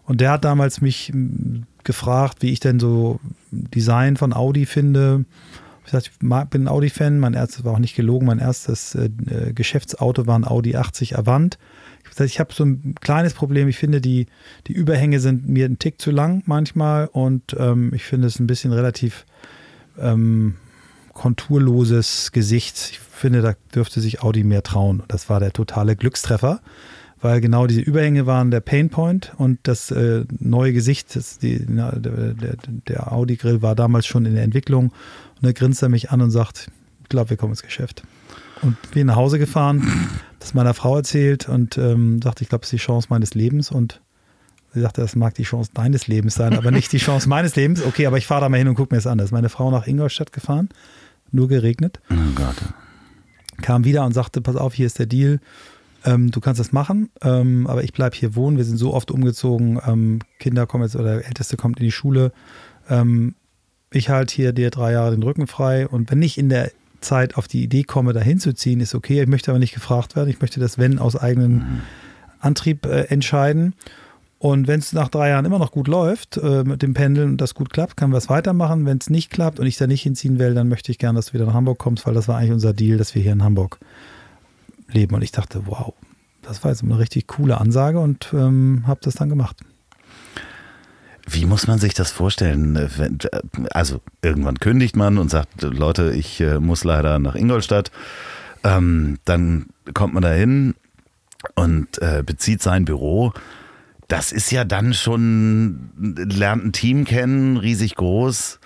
[0.05, 5.25] Und der hat damals mich m, gefragt, wie ich denn so Design von Audi finde.
[5.85, 9.11] Ich gesagt, ich bin ein Audi-Fan, mein erstes war auch nicht gelogen, mein erstes äh,
[9.27, 11.59] äh, Geschäftsauto war ein Audi 80 Avant.
[12.05, 14.27] Ich habe ich habe so ein kleines Problem, ich finde, die,
[14.69, 18.47] die Überhänge sind mir ein Tick zu lang manchmal und ähm, ich finde es ein
[18.47, 19.25] bisschen relativ
[19.99, 20.55] ähm,
[21.13, 22.91] konturloses Gesicht.
[22.93, 25.03] Ich finde, da dürfte sich Audi mehr trauen.
[25.09, 26.61] Das war der totale Glückstreffer,
[27.23, 31.93] weil genau diese Überhänge waren der Painpoint und das äh, neue Gesicht, das, die, na,
[31.93, 32.57] der, der,
[32.89, 36.31] der Audi-Grill war damals schon in der Entwicklung und da grinst er mich an und
[36.33, 36.69] sagt,
[37.03, 38.03] ich glaube, wir kommen ins Geschäft.
[38.61, 39.83] Und bin nach Hause gefahren,
[40.41, 43.71] das meiner Frau erzählt und ähm, sagte, ich glaube, es ist die Chance meines Lebens
[43.71, 44.01] und
[44.75, 47.85] sie sagte, das mag die Chance deines Lebens sein, aber nicht die Chance meines Lebens.
[47.85, 49.19] Okay, aber ich fahre da mal hin und gucke mir das an.
[49.19, 50.69] Da ist meine Frau nach Ingolstadt gefahren,
[51.31, 52.57] nur geregnet Oh Gott.
[53.63, 55.41] kam wieder und sagte, pass auf, hier ist der Deal,
[56.05, 58.57] ähm, du kannst das machen, ähm, aber ich bleibe hier wohnen.
[58.57, 61.93] Wir sind so oft umgezogen, ähm, Kinder kommen jetzt oder der Älteste kommt in die
[61.93, 62.33] Schule.
[62.89, 63.35] Ähm,
[63.91, 67.37] ich halte hier dir drei Jahre den Rücken frei und wenn ich in der Zeit
[67.37, 69.21] auf die Idee komme, dahin zu ziehen, ist okay.
[69.21, 70.31] Ich möchte aber nicht gefragt werden.
[70.31, 71.83] Ich möchte das Wenn aus eigenem
[72.39, 73.75] Antrieb äh, entscheiden.
[74.39, 77.41] Und wenn es nach drei Jahren immer noch gut läuft äh, mit dem Pendeln und
[77.41, 78.87] das gut klappt, können wir es weitermachen.
[78.87, 81.27] Wenn es nicht klappt und ich da nicht hinziehen will, dann möchte ich gerne, dass
[81.27, 83.45] du wieder nach Hamburg kommst, weil das war eigentlich unser Deal, dass wir hier in
[83.45, 83.79] Hamburg
[84.95, 85.15] leben.
[85.15, 85.95] Und ich dachte, wow,
[86.43, 89.57] das war jetzt eine richtig coole Ansage und ähm, habe das dann gemacht.
[91.29, 92.77] Wie muss man sich das vorstellen?
[92.77, 93.19] äh, wenn-
[93.71, 97.91] Also irgendwann kündigt man und sagt, Leute, ich äh, muss leider nach Ingolstadt.
[98.65, 100.75] Ähm, dann kommt man da hin
[101.55, 103.33] und äh, bezieht sein Büro.
[104.09, 108.59] Das ist ja dann schon, lernt ein Team kennen, riesig groß.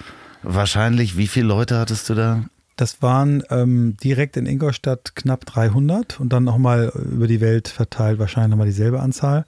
[0.43, 2.45] Wahrscheinlich, wie viele Leute hattest du da?
[2.77, 8.19] Das waren ähm, direkt in Ingolstadt knapp 300 und dann nochmal über die Welt verteilt
[8.19, 9.47] wahrscheinlich nochmal dieselbe Anzahl.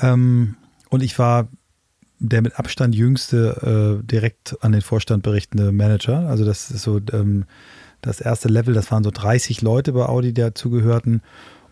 [0.00, 0.56] Ähm,
[0.90, 1.48] und ich war
[2.20, 6.28] der mit Abstand jüngste äh, direkt an den Vorstand berichtende Manager.
[6.28, 7.44] Also das ist so ähm,
[8.02, 11.22] das erste Level, das waren so 30 Leute bei Audi, die dazugehörten.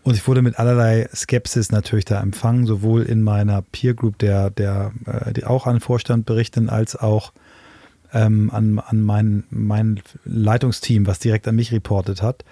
[0.03, 4.49] Und ich wurde mit allerlei Skepsis natürlich da empfangen, sowohl in meiner Peer Group, der,
[4.49, 7.33] der, äh, die auch an den Vorstand berichten, als auch
[8.13, 12.43] ähm, an, an mein, mein Leitungsteam, was direkt an mich reportet hat.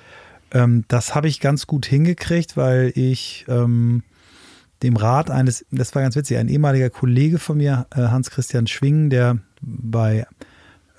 [0.51, 4.03] Ähm, das habe ich ganz gut hingekriegt, weil ich ähm,
[4.84, 9.10] dem Rat eines, das war ganz witzig, ein ehemaliger Kollege von mir, äh, Hans-Christian Schwingen,
[9.10, 10.28] der bei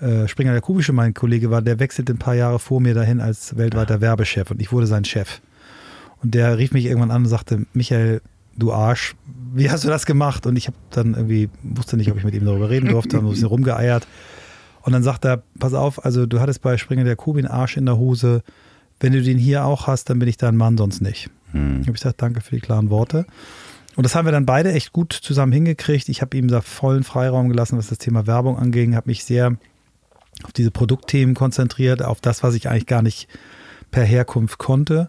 [0.00, 3.20] äh, Springer der Kubische mein Kollege war, der wechselte ein paar Jahre vor mir dahin
[3.20, 5.40] als weltweiter Werbechef und ich wurde sein Chef.
[6.22, 8.20] Und der rief mich irgendwann an und sagte, Michael,
[8.56, 9.14] du Arsch,
[9.54, 10.46] wie hast du das gemacht?
[10.46, 13.26] Und ich habe dann irgendwie, wusste nicht, ob ich mit ihm darüber reden durfte, habe
[13.26, 14.06] ein bisschen rumgeeiert.
[14.86, 17.76] Und dann sagt er, pass auf, also du hattest bei Springer der Kuh einen Arsch
[17.76, 18.44] in der Hose.
[19.00, 21.28] Wenn du den hier auch hast, dann bin ich dein Mann, sonst nicht.
[21.50, 21.80] Hm.
[21.80, 23.26] Ich habe gesagt, danke für die klaren Worte.
[23.96, 26.08] Und das haben wir dann beide echt gut zusammen hingekriegt.
[26.08, 29.56] Ich habe ihm da vollen Freiraum gelassen, was das Thema Werbung anging, habe mich sehr
[30.44, 33.26] auf diese Produktthemen konzentriert, auf das, was ich eigentlich gar nicht
[33.90, 35.08] per Herkunft konnte.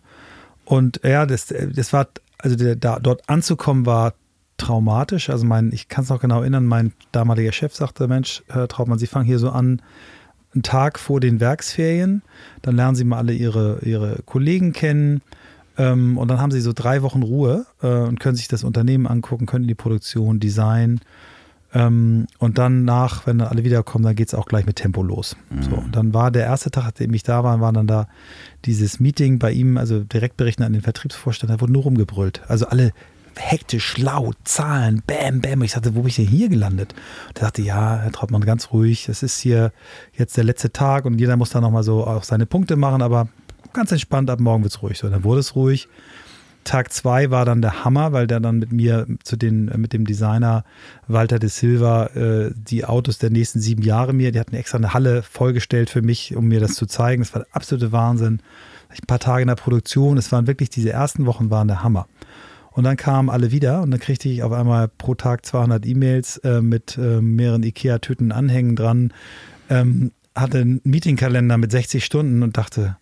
[0.66, 2.08] Und ja, das, das war,
[2.40, 4.16] also der, da, dort anzukommen war
[4.58, 5.30] traumatisch.
[5.30, 9.00] Also mein, ich kann es noch genau erinnern, mein damaliger Chef sagte, Mensch, Herr Trautmann,
[9.00, 9.82] Sie fangen hier so an,
[10.54, 12.22] einen Tag vor den Werksferien,
[12.62, 15.22] dann lernen Sie mal alle Ihre, Ihre Kollegen kennen
[15.78, 19.08] ähm, und dann haben Sie so drei Wochen Ruhe äh, und können sich das Unternehmen
[19.08, 21.00] angucken, können die Produktion, Design,
[21.74, 25.04] Ähm, und dann nach, wenn dann alle wiederkommen, dann geht es auch gleich mit Tempo
[25.04, 25.36] los.
[25.50, 25.64] Mhm.
[25.64, 28.08] So, und dann war der erste Tag, nachdem ich da war, war dann da
[28.64, 32.42] dieses Meeting bei ihm, also direkt berichten an den Vertriebsvorstand, da wurde nur rumgebrüllt.
[32.48, 32.94] Also alle
[33.38, 35.62] hektisch, laut, Zahlen, bam, bam.
[35.64, 36.94] Ich sagte, wo bin ich denn hier gelandet?
[37.30, 39.72] Und er sagte, ja, Herr Trautmann, ganz ruhig, das ist hier
[40.14, 43.28] jetzt der letzte Tag und jeder muss da nochmal so auch seine Punkte machen, aber
[43.74, 44.98] ganz entspannt, ab morgen wird es ruhig.
[44.98, 45.88] So, dann wurde es ruhig.
[46.68, 50.06] Tag zwei war dann der Hammer, weil der dann mit mir zu den, mit dem
[50.06, 50.66] Designer
[51.08, 54.94] Walter de Silva äh, die Autos der nächsten sieben Jahre mir, die hatten extra eine
[54.94, 57.22] Halle vollgestellt für mich, um mir das zu zeigen.
[57.22, 58.42] Das war der absolute Wahnsinn.
[58.90, 62.08] Ein paar Tage in der Produktion, es waren wirklich, diese ersten Wochen waren der Hammer.
[62.78, 66.38] Und dann kamen alle wieder und dann kriegte ich auf einmal pro Tag 200 E-Mails
[66.38, 69.14] äh, mit äh, mehreren Ikea-Tüten Anhängen dran,
[69.68, 72.96] ähm, hatte einen Meetingkalender mit 60 Stunden und dachte,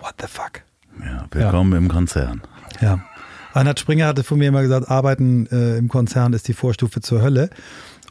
[0.00, 0.62] what the fuck?
[1.04, 1.78] Ja, willkommen ja.
[1.78, 2.40] im Konzern.
[2.80, 3.04] Ja.
[3.52, 7.20] Reinhard Springer hatte von mir immer gesagt, Arbeiten äh, im Konzern ist die Vorstufe zur
[7.20, 7.50] Hölle.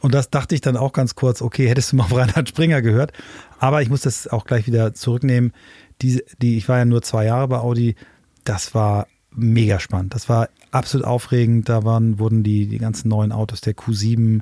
[0.00, 2.82] Und das dachte ich dann auch ganz kurz, okay, hättest du mal auf Reinhard Springer
[2.82, 3.12] gehört.
[3.58, 5.54] Aber ich muss das auch gleich wieder zurücknehmen.
[6.02, 7.96] Die, die, ich war ja nur zwei Jahre bei Audi.
[8.44, 10.14] Das war mega spannend.
[10.14, 11.68] Das war absolut aufregend.
[11.68, 14.40] Da waren, wurden die, die ganzen neuen Autos, der Q7,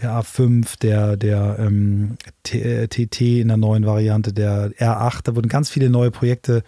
[0.00, 5.48] der A5, der, der ähm, TT äh, in der neuen Variante, der R8, da wurden
[5.48, 6.62] ganz viele neue Projekte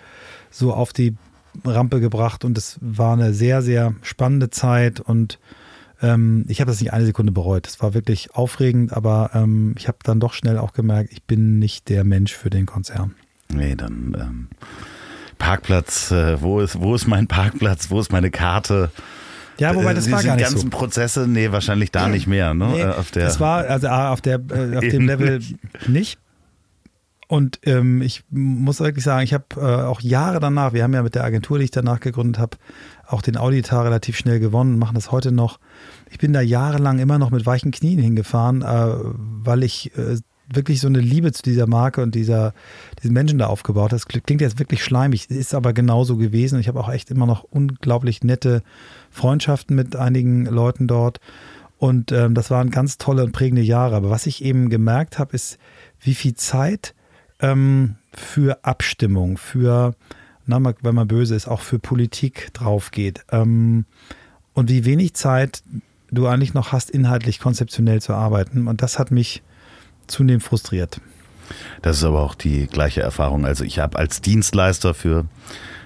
[0.50, 1.16] so auf die
[1.64, 5.38] Rampe gebracht und es war eine sehr, sehr spannende Zeit und
[6.02, 7.66] ähm, ich habe das nicht eine Sekunde bereut.
[7.66, 11.58] Es war wirklich aufregend, aber ähm, ich habe dann doch schnell auch gemerkt, ich bin
[11.58, 13.14] nicht der Mensch für den Konzern.
[13.52, 14.48] Nee, dann ähm,
[15.44, 18.90] Parkplatz, äh, wo, ist, wo ist mein Parkplatz, wo ist meine Karte?
[19.58, 20.76] Ja, wobei das äh, war gar nicht ganzen so.
[20.76, 22.68] Prozesse, nee, wahrscheinlich da nicht mehr, ne?
[22.68, 25.40] Nee, äh, auf der, das war also auf der äh, auf dem Level
[25.86, 26.18] nicht.
[27.28, 31.02] Und ähm, ich muss wirklich sagen, ich habe äh, auch Jahre danach, wir haben ja
[31.02, 32.56] mit der Agentur, die ich danach gegründet habe,
[33.06, 35.58] auch den Auditar relativ schnell gewonnen, machen das heute noch.
[36.10, 38.94] Ich bin da jahrelang immer noch mit weichen Knien hingefahren, äh,
[39.44, 40.16] weil ich äh,
[40.52, 42.52] wirklich so eine Liebe zu dieser Marke und dieser,
[43.02, 43.92] diesen Menschen da aufgebaut.
[43.92, 46.58] Das klingt jetzt wirklich schleimig, ist aber genauso gewesen.
[46.60, 48.62] Ich habe auch echt immer noch unglaublich nette
[49.10, 51.20] Freundschaften mit einigen Leuten dort.
[51.78, 53.96] Und ähm, das waren ganz tolle und prägende Jahre.
[53.96, 55.58] Aber was ich eben gemerkt habe, ist,
[56.00, 56.94] wie viel Zeit
[57.40, 59.94] ähm, für Abstimmung, für,
[60.46, 63.24] na, wenn man böse ist, auch für Politik drauf geht.
[63.32, 63.86] Ähm,
[64.52, 65.62] und wie wenig Zeit
[66.10, 68.68] du eigentlich noch hast, inhaltlich konzeptionell zu arbeiten.
[68.68, 69.42] Und das hat mich
[70.06, 71.00] zunehmend frustriert.
[71.82, 73.44] Das ist aber auch die gleiche Erfahrung.
[73.44, 75.26] Also ich habe als Dienstleister für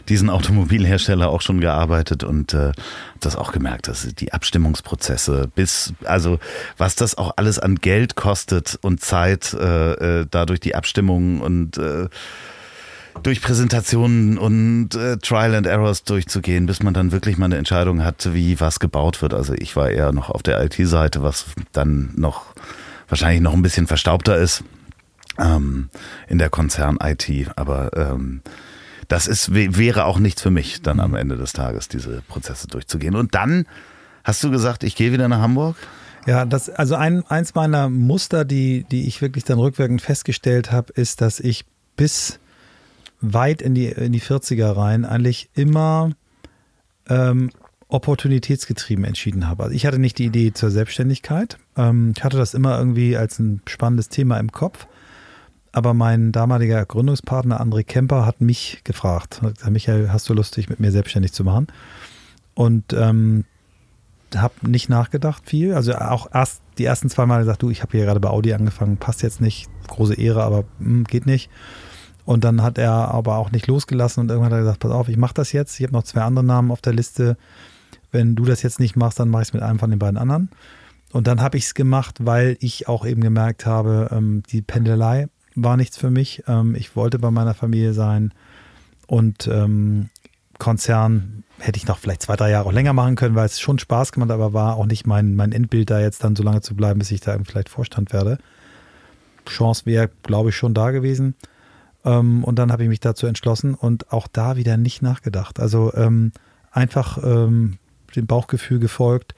[0.09, 2.73] diesen Automobilhersteller auch schon gearbeitet und äh,
[3.21, 6.39] das auch gemerkt, dass die Abstimmungsprozesse bis, also
[6.79, 11.77] was das auch alles an Geld kostet und Zeit, äh, äh, dadurch die Abstimmungen und
[11.77, 12.09] äh,
[13.23, 18.05] durch Präsentationen und äh, Trial and Errors durchzugehen, bis man dann wirklich mal eine Entscheidung
[18.05, 19.35] hat, wie was gebaut wird.
[19.35, 22.55] Also ich war eher noch auf der IT-Seite, was dann noch
[23.09, 24.65] wahrscheinlich noch ein bisschen verstaubter ist
[25.39, 25.89] ähm,
[26.29, 28.43] in der Konzern-IT, aber ähm,
[29.09, 33.17] das ist, wäre auch nichts für mich, dann am Ende des Tages diese Prozesse durchzugehen.
[33.17, 33.67] Und dann
[34.23, 35.77] hast du gesagt, ich gehe wieder nach Hamburg?
[36.27, 40.93] Ja, das, also ein, eins meiner Muster, die, die ich wirklich dann rückwirkend festgestellt habe,
[40.93, 41.65] ist, dass ich
[41.97, 42.39] bis
[43.23, 46.13] weit in die, in die 40er rein eigentlich immer
[47.09, 47.51] ähm,
[47.89, 49.65] opportunitätsgetrieben entschieden habe.
[49.65, 51.57] Also ich hatte nicht die Idee zur Selbstständigkeit.
[51.79, 54.87] Ähm, ich hatte das immer irgendwie als ein spannendes Thema im Kopf
[55.73, 60.57] aber mein damaliger Gründungspartner André Kemper hat mich gefragt, hat gesagt, Michael, hast du Lust,
[60.57, 61.69] dich mit mir selbstständig zu machen?
[62.55, 63.45] Und ähm,
[64.35, 65.75] habe nicht nachgedacht viel.
[65.75, 68.53] Also auch erst die ersten zwei Mal gesagt, du, ich habe hier gerade bei Audi
[68.53, 71.51] angefangen, passt jetzt nicht, große Ehre, aber mh, hm, geht nicht.
[72.25, 75.09] Und dann hat er aber auch nicht losgelassen und irgendwann hat er gesagt, pass auf,
[75.09, 75.79] ich mache das jetzt.
[75.79, 77.37] Ich habe noch zwei andere Namen auf der Liste.
[78.11, 80.19] Wenn du das jetzt nicht machst, dann mache ich es mit einem von den beiden
[80.19, 80.51] anderen.
[81.13, 85.29] Und dann habe ich es gemacht, weil ich auch eben gemerkt habe, ähm, die Pendelei
[85.55, 86.43] war nichts für mich.
[86.47, 88.33] Ähm, ich wollte bei meiner Familie sein
[89.07, 90.11] und ähm,
[90.59, 93.79] Konzern hätte ich noch vielleicht zwei, drei Jahre auch länger machen können, weil es schon
[93.79, 96.75] Spaß gemacht, aber war auch nicht mein, mein Endbild, da jetzt dann so lange zu
[96.75, 98.39] bleiben, bis ich da vielleicht Vorstand werde.
[99.47, 101.35] Chance wäre, glaube ich, schon da gewesen.
[102.05, 105.59] Ähm, und dann habe ich mich dazu entschlossen und auch da wieder nicht nachgedacht.
[105.59, 106.33] Also ähm,
[106.71, 107.79] einfach ähm,
[108.15, 109.35] dem Bauchgefühl gefolgt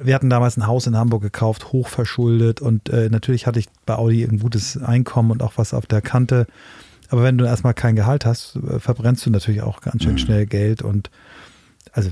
[0.00, 3.96] wir hatten damals ein Haus in Hamburg gekauft, hochverschuldet und äh, natürlich hatte ich bei
[3.96, 6.46] Audi ein gutes Einkommen und auch was auf der Kante.
[7.10, 10.18] Aber wenn du erstmal kein Gehalt hast, äh, verbrennst du natürlich auch ganz schön mhm.
[10.18, 11.10] schnell Geld und
[11.92, 12.10] also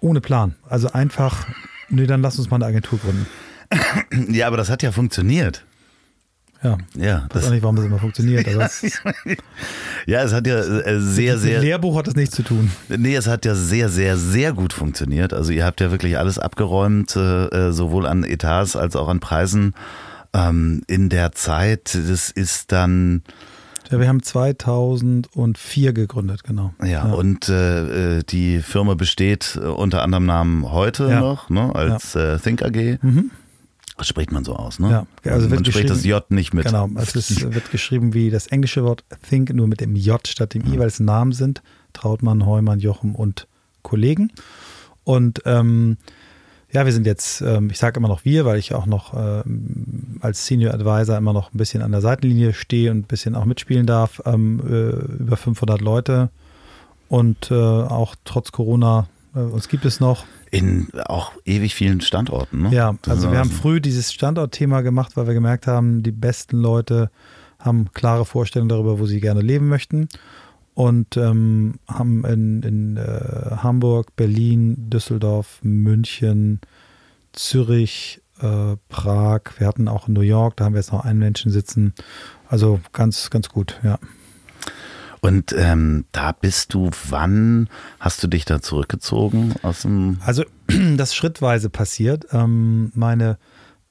[0.00, 0.54] ohne Plan.
[0.68, 1.46] Also einfach,
[1.88, 3.26] nö, dann lass uns mal eine Agentur gründen.
[4.32, 5.64] Ja, aber das hat ja funktioniert.
[6.66, 6.78] Ja.
[6.96, 8.82] Ja, Ich weiß auch nicht, warum das immer funktioniert, aber es,
[10.06, 11.60] ja, es hat ja äh, sehr, mit sehr.
[11.60, 12.70] dem Lehrbuch hat das nichts zu tun.
[12.88, 15.32] Nee, es hat ja sehr, sehr, sehr gut funktioniert.
[15.32, 19.74] Also ihr habt ja wirklich alles abgeräumt, äh, sowohl an Etats als auch an Preisen
[20.34, 21.94] ähm, in der Zeit.
[22.08, 23.22] Das ist dann,
[23.90, 26.74] Ja, wir haben 2004 gegründet, genau.
[26.84, 31.20] ja, und äh, äh, die Firma besteht äh, unter anderem Namen heute Ja.
[31.20, 32.98] noch, ne, als äh, Think AG.
[33.02, 33.30] Mhm.
[33.96, 35.06] Das spricht man so aus, ne?
[35.24, 36.66] Ja, also wird man spricht das J nicht mit.
[36.66, 40.54] Genau, es ist, wird geschrieben wie das englische Wort think, nur mit dem J statt
[40.54, 41.62] dem I, weil es Namen sind.
[41.92, 43.46] Trautmann, Heumann, Jochen und
[43.82, 44.32] Kollegen.
[45.04, 45.96] Und ähm,
[46.72, 50.18] ja, wir sind jetzt, ähm, ich sage immer noch wir, weil ich auch noch ähm,
[50.20, 53.44] als Senior Advisor immer noch ein bisschen an der Seitenlinie stehe und ein bisschen auch
[53.46, 54.20] mitspielen darf.
[54.26, 56.28] Ähm, äh, über 500 Leute
[57.08, 60.24] und äh, auch trotz Corona, äh, uns gibt es noch.
[60.50, 62.70] In auch ewig vielen Standorten, ne?
[62.72, 67.10] Ja, also wir haben früh dieses Standortthema gemacht, weil wir gemerkt haben, die besten Leute
[67.58, 70.08] haben klare Vorstellungen darüber, wo sie gerne leben möchten
[70.74, 76.60] und ähm, haben in, in äh, Hamburg, Berlin, Düsseldorf, München,
[77.32, 81.18] Zürich, äh, Prag, wir hatten auch in New York, da haben wir jetzt noch einen
[81.18, 81.94] Menschen sitzen.
[82.48, 83.98] Also ganz, ganz gut, ja.
[85.26, 87.68] Und ähm, da bist du, wann
[87.98, 90.44] hast du dich da zurückgezogen aus dem Also
[90.96, 92.26] das schrittweise passiert.
[92.30, 93.36] Ähm, meine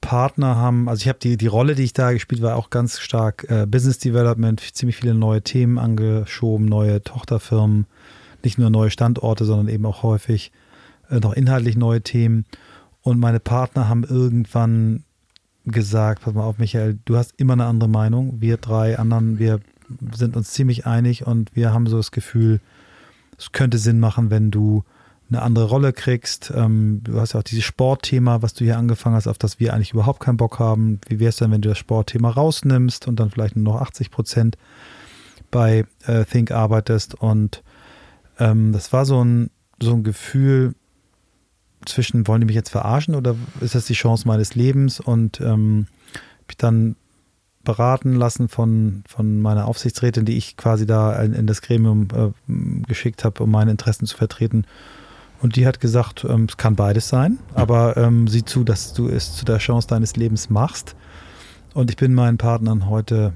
[0.00, 3.00] Partner haben, also ich habe die, die Rolle, die ich da gespielt war, auch ganz
[3.00, 7.84] stark äh, Business Development, ziemlich viele neue Themen angeschoben, neue Tochterfirmen,
[8.42, 10.52] nicht nur neue Standorte, sondern eben auch häufig
[11.10, 12.46] äh, noch inhaltlich neue Themen.
[13.02, 15.04] Und meine Partner haben irgendwann
[15.66, 18.40] gesagt, pass mal auf, Michael, du hast immer eine andere Meinung.
[18.40, 19.60] Wir drei anderen, wir
[20.14, 22.60] sind uns ziemlich einig und wir haben so das Gefühl,
[23.38, 24.84] es könnte Sinn machen, wenn du
[25.28, 26.52] eine andere Rolle kriegst.
[26.54, 29.74] Ähm, du hast ja auch dieses Sportthema, was du hier angefangen hast, auf das wir
[29.74, 31.00] eigentlich überhaupt keinen Bock haben.
[31.08, 34.10] Wie wäre es denn, wenn du das Sportthema rausnimmst und dann vielleicht nur noch 80
[34.10, 34.56] Prozent
[35.50, 37.14] bei äh, Think arbeitest?
[37.14, 37.62] Und
[38.38, 40.74] ähm, das war so ein, so ein Gefühl
[41.84, 45.00] zwischen, wollen die mich jetzt verarschen oder ist das die Chance meines Lebens?
[45.00, 45.86] Und ähm,
[46.48, 46.96] ich dann
[47.66, 52.86] beraten lassen von, von meiner Aufsichtsrätin, die ich quasi da in, in das Gremium äh,
[52.86, 54.64] geschickt habe, um meine Interessen zu vertreten.
[55.42, 59.08] Und die hat gesagt, ähm, es kann beides sein, aber ähm, sieh zu, dass du
[59.08, 60.96] es zu der Chance deines Lebens machst.
[61.74, 63.34] Und ich bin meinen Partnern heute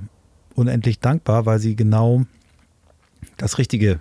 [0.55, 2.22] unendlich dankbar, weil sie genau
[3.37, 4.01] das Richtige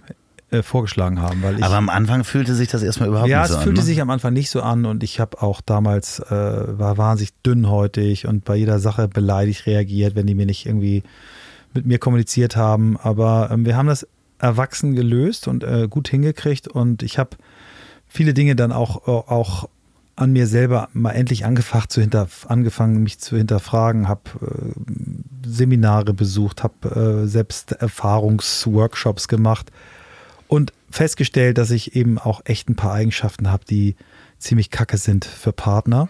[0.51, 1.41] äh, vorgeschlagen haben.
[1.43, 3.63] Weil ich, Aber am Anfang fühlte sich das erstmal überhaupt ja, nicht so es an.
[3.63, 3.85] fühlte ne?
[3.85, 8.27] sich am Anfang nicht so an und ich habe auch damals, äh, war wahnsinnig dünnhäutig
[8.27, 11.03] und bei jeder Sache beleidigt reagiert, wenn die mir nicht irgendwie
[11.73, 12.97] mit mir kommuniziert haben.
[12.97, 14.07] Aber ähm, wir haben das
[14.39, 17.31] erwachsen gelöst und äh, gut hingekriegt und ich habe
[18.07, 19.69] viele Dinge dann auch, auch
[20.15, 26.13] an mir selber mal endlich angefangen zu hinter, angefangen, mich zu hinterfragen, habe äh, Seminare
[26.13, 29.71] besucht, habe äh, selbst Erfahrungsworkshops gemacht
[30.49, 33.95] und festgestellt, dass ich eben auch echt ein paar Eigenschaften habe, die
[34.39, 36.09] ziemlich kacke sind für Partner.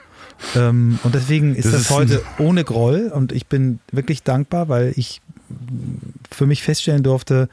[0.56, 4.70] Ähm, und deswegen ist Das das, ist heute ohne Groll und ich bin wirklich dankbar,
[4.70, 5.22] weil ich
[6.32, 7.50] für mich feststellen durfte,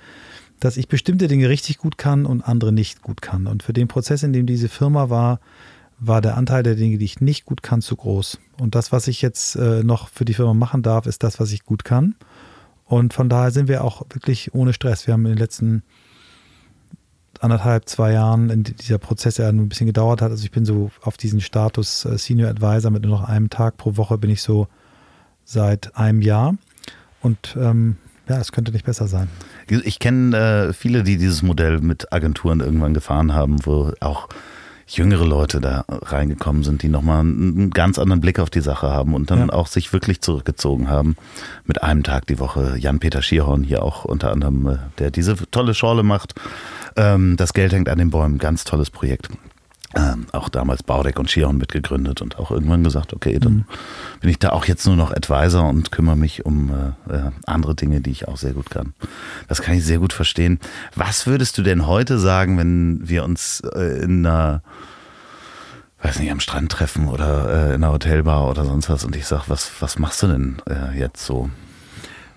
[0.60, 3.48] dass ich bestimmte Dinge richtig gut kann und andere nicht gut kann.
[3.48, 5.40] Und für den Prozess, in dem diese Firma war,
[5.98, 8.38] war der Anteil der Dinge, die ich nicht gut kann, zu groß.
[8.60, 11.50] Und das, was ich jetzt äh, noch für die Firma machen darf, ist das, was
[11.50, 12.14] ich gut kann.
[12.84, 15.08] Und von daher sind wir auch wirklich ohne Stress.
[15.08, 15.82] Wir haben in den letzten
[17.42, 20.30] anderthalb, zwei Jahren, in dieser Prozess ja ein bisschen gedauert hat.
[20.30, 23.76] Also ich bin so auf diesen Status äh, Senior Advisor mit nur noch einem Tag
[23.76, 24.68] pro Woche bin ich so
[25.44, 26.56] seit einem Jahr.
[27.22, 27.96] Und ähm,
[28.28, 29.28] ja, es könnte nicht besser sein.
[29.68, 30.36] Ich kenne
[30.68, 34.28] äh, viele, die dieses Modell mit Agenturen irgendwann gefahren haben, wo auch
[34.86, 39.14] jüngere Leute da reingekommen sind, die nochmal einen ganz anderen Blick auf die Sache haben
[39.14, 39.52] und dann Ja.
[39.52, 41.16] auch sich wirklich zurückgezogen haben
[41.64, 42.76] mit einem Tag die Woche.
[42.78, 46.34] Jan-Peter Schierhorn hier auch unter anderem, äh, der diese tolle Schorle macht.
[46.96, 49.28] Ähm, das Geld hängt an den Bäumen, ganz tolles Projekt.
[49.94, 53.66] Ähm, auch damals Baudeck und Schierhorn mitgegründet und auch irgendwann gesagt, okay, dann
[54.20, 56.70] bin ich da auch jetzt nur noch Advisor und kümmere mich um
[57.08, 58.94] äh, äh, andere Dinge, die ich auch sehr gut kann.
[59.48, 60.58] Das kann ich sehr gut verstehen.
[60.96, 64.62] Was würdest du denn heute sagen, wenn wir uns äh, in einer,
[66.02, 69.26] weiß nicht, am Strand treffen oder äh, in einer Hotelbar oder sonst was und ich
[69.26, 71.48] sag, was, was machst du denn äh, jetzt so?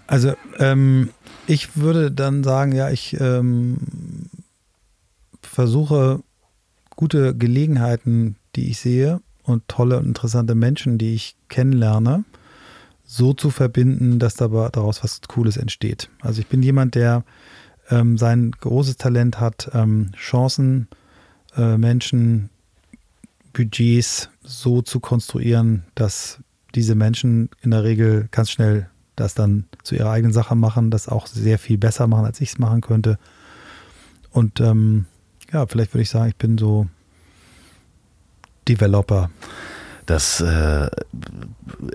[0.05, 1.09] Also ähm,
[1.47, 3.77] ich würde dann sagen, ja, ich ähm,
[5.41, 6.21] versuche
[6.99, 12.25] gute Gelegenheiten, die ich sehe und tolle und interessante Menschen, die ich kennenlerne,
[13.05, 16.09] so zu verbinden, dass dabei daraus was Cooles entsteht.
[16.19, 17.23] Also ich bin jemand, der
[17.89, 20.89] ähm, sein großes Talent hat, ähm, Chancen,
[21.55, 22.49] äh, Menschen,
[23.53, 26.39] Budgets so zu konstruieren, dass
[26.75, 31.07] diese Menschen in der Regel ganz schnell das dann zu ihrer eigenen Sache machen, das
[31.07, 33.17] auch sehr viel besser machen, als ich es machen könnte.
[34.31, 35.05] Und ähm,
[35.51, 36.87] ja, vielleicht würde ich sagen, ich bin so
[38.67, 39.29] Developer.
[40.09, 40.89] Das äh,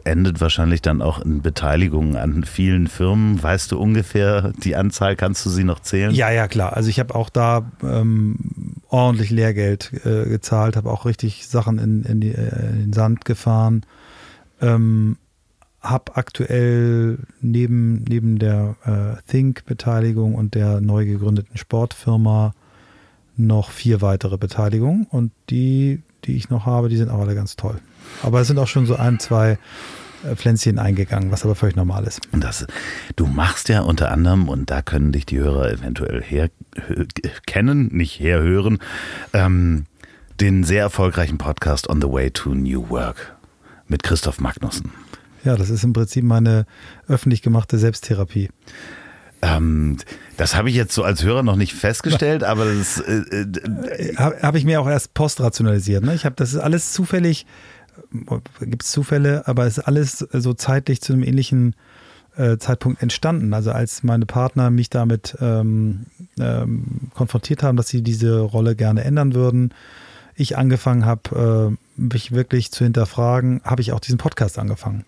[0.05, 3.43] endet wahrscheinlich dann auch in Beteiligung an vielen Firmen.
[3.43, 5.17] Weißt du ungefähr die Anzahl?
[5.17, 6.13] Kannst du sie noch zählen?
[6.13, 6.77] Ja, ja, klar.
[6.77, 8.37] Also ich habe auch da ähm,
[8.89, 13.25] ordentlich Lehrgeld äh, gezahlt, habe auch richtig Sachen in, in, die, äh, in, den Sand
[13.25, 13.85] gefahren.
[14.61, 15.17] Ähm,
[15.81, 22.55] habe aktuell neben, neben der äh, Think-Beteiligung und der neu gegründeten Sportfirma
[23.37, 27.57] noch vier weitere Beteiligungen und die, die ich noch habe, die sind auch alle ganz
[27.57, 27.81] toll.
[28.23, 29.59] Aber es sind auch schon so ein, zwei
[30.25, 32.21] äh, Pflänzchen eingegangen, was aber völlig normal ist.
[32.33, 32.67] Und das,
[33.17, 36.51] du machst ja unter anderem, und da können dich die Hörer eventuell her
[37.47, 38.79] kennen, nicht herhören,
[39.33, 39.87] ähm,
[40.41, 43.37] den sehr erfolgreichen Podcast On the Way to New Work
[43.89, 44.93] mit Christoph Magnussen.
[45.45, 46.67] Ja, das ist im Prinzip meine
[47.07, 48.49] öffentlich gemachte Selbsttherapie.
[49.45, 49.99] Ähm,
[50.37, 54.37] das habe ich jetzt so als Hörer noch nicht festgestellt, aber das äh, äh, habe
[54.41, 56.03] hab ich mir auch erst postrationalisiert.
[56.03, 56.15] Ne?
[56.15, 57.47] Ich habe das ist alles zufällig,
[58.31, 61.75] äh, gibt es Zufälle, aber es ist alles so zeitlich zu einem ähnlichen
[62.37, 63.53] äh, Zeitpunkt entstanden.
[63.53, 66.07] Also als meine Partner mich damit ähm,
[66.39, 69.75] ähm, konfrontiert haben, dass sie diese Rolle gerne ändern würden,
[70.37, 75.05] ich angefangen habe, äh, mich wirklich zu hinterfragen, habe ich auch diesen Podcast angefangen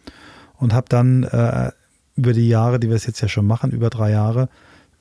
[0.58, 1.72] und habe dann äh,
[2.16, 4.48] über die Jahre, die wir es jetzt ja schon machen, über drei Jahre,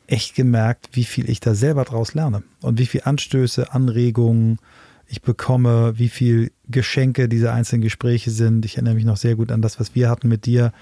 [0.07, 4.59] echt gemerkt, wie viel ich da selber draus lerne und wie viel Anstöße, Anregungen
[5.07, 8.65] ich bekomme, wie viel Geschenke diese einzelnen Gespräche sind.
[8.65, 10.73] Ich erinnere mich noch sehr gut an das, was wir hatten mit dir,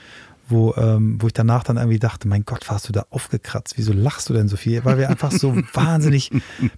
[0.47, 3.77] wo, ähm, wo ich danach dann irgendwie dachte, mein Gott, warst du da aufgekratzt?
[3.77, 4.83] Wieso lachst du denn so viel?
[4.85, 6.31] Weil wir einfach so wahnsinnig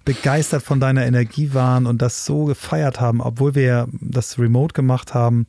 [0.04, 5.14] begeistert von deiner Energie waren und das so gefeiert haben, obwohl wir das remote gemacht
[5.14, 5.46] haben.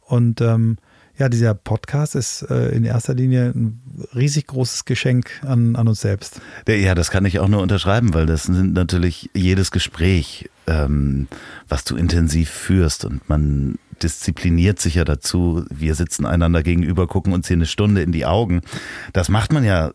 [0.00, 0.78] Und ähm,
[1.20, 3.78] ja, dieser Podcast ist äh, in erster Linie ein
[4.14, 6.40] riesig großes Geschenk an, an uns selbst.
[6.66, 11.28] Ja, das kann ich auch nur unterschreiben, weil das sind natürlich jedes Gespräch, ähm,
[11.68, 15.66] was du intensiv führst und man diszipliniert sich ja dazu.
[15.68, 18.62] Wir sitzen einander gegenüber, gucken uns hier eine Stunde in die Augen.
[19.12, 19.92] Das macht man ja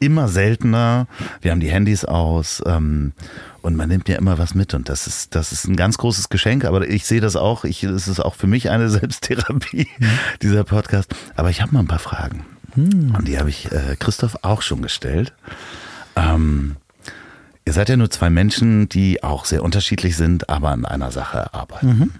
[0.00, 1.06] immer seltener.
[1.40, 3.12] Wir haben die Handys aus ähm,
[3.68, 6.30] und man nimmt ja immer was mit und das ist das ist ein ganz großes
[6.30, 6.64] Geschenk.
[6.64, 7.64] Aber ich sehe das auch.
[7.64, 10.06] Ich es ist auch für mich eine Selbsttherapie mhm.
[10.40, 11.14] dieser Podcast.
[11.36, 13.14] Aber ich habe mal ein paar Fragen mhm.
[13.14, 15.34] und die habe ich äh, Christoph auch schon gestellt.
[16.16, 16.76] Ähm,
[17.66, 21.52] ihr seid ja nur zwei Menschen, die auch sehr unterschiedlich sind, aber an einer Sache
[21.52, 21.86] arbeiten.
[21.86, 22.10] Mhm.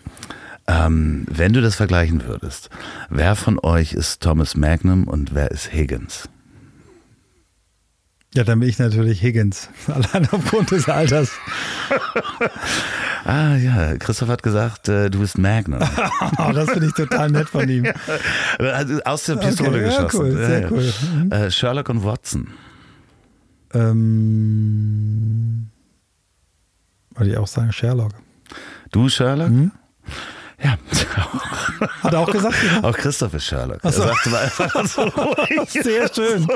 [0.67, 2.69] Ähm, wenn du das vergleichen würdest,
[3.09, 6.29] wer von euch ist Thomas Magnum und wer ist Higgins?
[8.35, 11.31] Ja, dann bin ich natürlich Higgins, allein aufgrund des Alters.
[13.25, 15.81] ah ja, Christoph hat gesagt, äh, du bist Magnum.
[16.39, 17.91] oh, das finde ich total nett von ihm.
[18.59, 20.19] Also aus der Pistole okay, geschossen.
[20.19, 20.93] Ja, cool, sehr ja, cool.
[21.15, 21.33] Mhm.
[21.33, 22.49] Äh, Sherlock und Watson.
[23.73, 25.71] Ähm,
[27.17, 28.13] würde ich auch sagen Sherlock.
[28.93, 29.51] Du Sherlock?
[29.51, 29.73] Mhm.
[30.63, 30.77] Ja.
[32.03, 32.55] Hat er auch gesagt?
[32.83, 33.81] Auch Christoph ist Sherlock.
[33.83, 33.89] So.
[33.89, 35.71] Er sagte mal einfach so ruhig.
[35.71, 36.49] Sehr schön.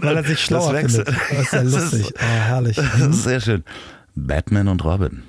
[0.00, 1.08] Weil er sich schlauer das findet.
[1.08, 2.00] Das ist ja lustig.
[2.00, 2.78] Ist, oh, herrlich.
[2.78, 3.64] Ist sehr schön.
[4.14, 5.22] Batman und Robin.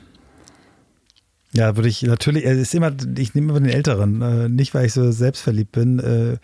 [1.54, 4.22] Ja, würde ich natürlich, er ist immer, ich nehme immer den Älteren.
[4.22, 6.00] Äh, nicht, weil ich so selbstverliebt bin.
[6.00, 6.38] Äh,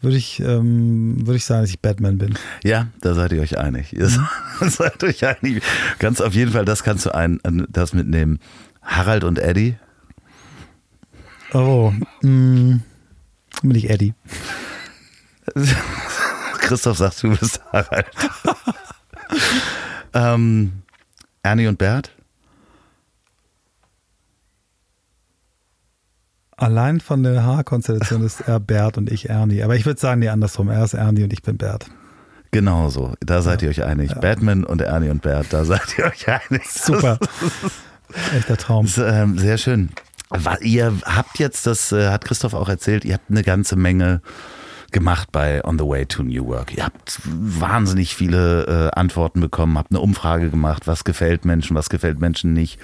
[0.00, 2.34] würde ich, ähm, würde ich sagen, dass ich Batman bin.
[2.62, 3.92] Ja, da seid ihr euch einig.
[3.92, 4.70] Ihr mhm.
[4.70, 5.62] seid euch einig.
[5.98, 8.38] Ganz auf jeden Fall, das kannst du ein, das mitnehmen.
[8.82, 9.76] Harald und Eddie
[11.52, 11.92] Oh,
[12.22, 12.82] mh, mm,
[13.62, 14.14] bin ich Eddie.
[16.58, 18.06] Christoph sagt, du bist Harald.
[20.14, 20.82] ähm,
[21.42, 22.12] Ernie und Bert?
[26.56, 29.62] Allein von der Haarkonstellation ist er Bert und ich Ernie.
[29.62, 30.70] Aber ich würde sagen, nee, andersrum.
[30.70, 31.86] Er ist Ernie und ich bin Bert.
[32.50, 33.14] Genau so.
[33.20, 33.66] Da seid ja.
[33.66, 34.12] ihr euch einig.
[34.12, 34.18] Ja.
[34.18, 36.66] Batman und Ernie und Bert, da seid ihr euch einig.
[36.70, 37.18] Super.
[38.36, 38.86] Echter Traum.
[38.86, 39.90] Ist, ähm, sehr schön.
[40.60, 44.20] Ihr habt jetzt, das äh, hat Christoph auch erzählt, ihr habt eine ganze Menge
[44.90, 46.76] gemacht bei On the Way to New Work.
[46.76, 51.88] Ihr habt wahnsinnig viele äh, Antworten bekommen, habt eine Umfrage gemacht, was gefällt Menschen, was
[51.88, 52.80] gefällt Menschen nicht.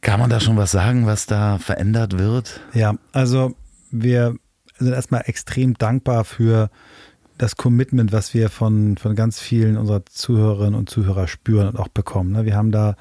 [0.00, 2.60] Kann man da schon was sagen, was da verändert wird?
[2.72, 3.54] Ja, also
[3.90, 4.34] wir
[4.78, 6.70] sind erstmal extrem dankbar für
[7.38, 11.88] das Commitment, was wir von, von ganz vielen unserer Zuhörerinnen und Zuhörer spüren und auch
[11.88, 12.32] bekommen.
[12.32, 12.44] Ne?
[12.44, 12.96] Wir haben da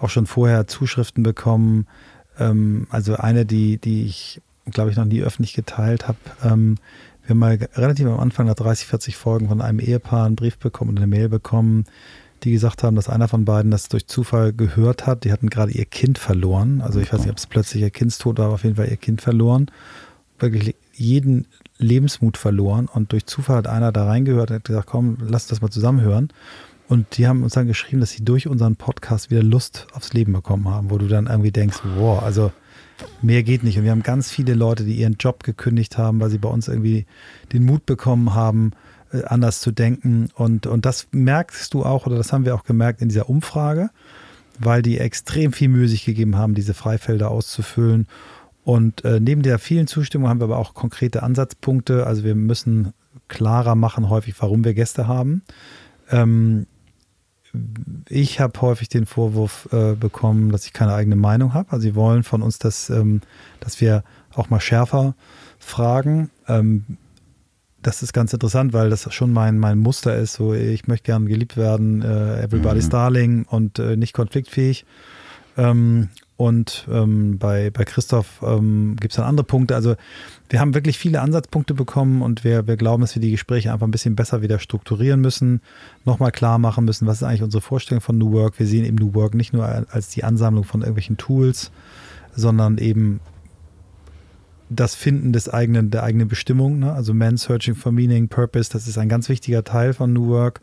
[0.00, 1.86] auch schon vorher Zuschriften bekommen,
[2.42, 4.40] ähm, also eine, die, die ich,
[4.70, 6.18] glaube ich, noch nie öffentlich geteilt habe.
[6.42, 6.76] Ähm,
[7.22, 10.58] wir haben mal relativ am Anfang nach 30, 40 Folgen von einem Ehepaar einen Brief
[10.58, 11.84] bekommen und eine Mail bekommen,
[12.42, 15.24] die gesagt haben, dass einer von beiden das durch Zufall gehört hat.
[15.24, 16.80] Die hatten gerade ihr Kind verloren.
[16.80, 18.96] Also ich weiß nicht, ob es plötzlich ihr Kindstod war, aber auf jeden Fall ihr
[18.96, 19.70] Kind verloren.
[20.40, 21.46] Wirklich jeden
[21.78, 25.60] Lebensmut verloren und durch Zufall hat einer da reingehört und hat gesagt, komm, lass das
[25.60, 26.30] mal zusammenhören.
[26.92, 30.34] Und die haben uns dann geschrieben, dass sie durch unseren Podcast wieder Lust aufs Leben
[30.34, 32.52] bekommen haben, wo du dann irgendwie denkst, wow, also
[33.22, 33.78] mehr geht nicht.
[33.78, 36.68] Und wir haben ganz viele Leute, die ihren Job gekündigt haben, weil sie bei uns
[36.68, 37.06] irgendwie
[37.50, 38.72] den Mut bekommen haben,
[39.10, 40.28] äh, anders zu denken.
[40.34, 43.88] Und, und das merkst du auch, oder das haben wir auch gemerkt in dieser Umfrage,
[44.58, 48.06] weil die extrem viel Mühe sich gegeben haben, diese Freifelder auszufüllen.
[48.64, 52.06] Und äh, neben der vielen Zustimmung haben wir aber auch konkrete Ansatzpunkte.
[52.06, 52.92] Also wir müssen
[53.28, 55.40] klarer machen häufig, warum wir Gäste haben.
[56.10, 56.66] Ähm,
[58.08, 61.70] ich habe häufig den Vorwurf äh, bekommen, dass ich keine eigene Meinung habe.
[61.72, 63.20] Also sie wollen von uns, dass, ähm,
[63.60, 65.14] dass wir auch mal schärfer
[65.58, 66.30] fragen.
[66.48, 66.98] Ähm,
[67.82, 70.34] das ist ganz interessant, weil das schon mein, mein Muster ist.
[70.34, 72.90] So, ich möchte gerne geliebt werden, äh, everybody's mhm.
[72.90, 74.86] darling und äh, nicht konfliktfähig.
[75.56, 76.08] Ähm,
[76.42, 79.76] und ähm, bei, bei Christoph ähm, gibt es dann andere Punkte.
[79.76, 79.94] Also
[80.48, 83.86] wir haben wirklich viele Ansatzpunkte bekommen und wir, wir glauben, dass wir die Gespräche einfach
[83.86, 85.60] ein bisschen besser wieder strukturieren müssen,
[86.04, 88.58] nochmal klar machen müssen, was ist eigentlich unsere Vorstellung von New Work.
[88.58, 91.70] Wir sehen eben New Work nicht nur als die Ansammlung von irgendwelchen Tools,
[92.34, 93.20] sondern eben
[94.68, 96.80] das Finden des eigenen, der eigenen Bestimmung.
[96.80, 96.92] Ne?
[96.92, 100.60] Also Man Searching for Meaning, Purpose, das ist ein ganz wichtiger Teil von New Work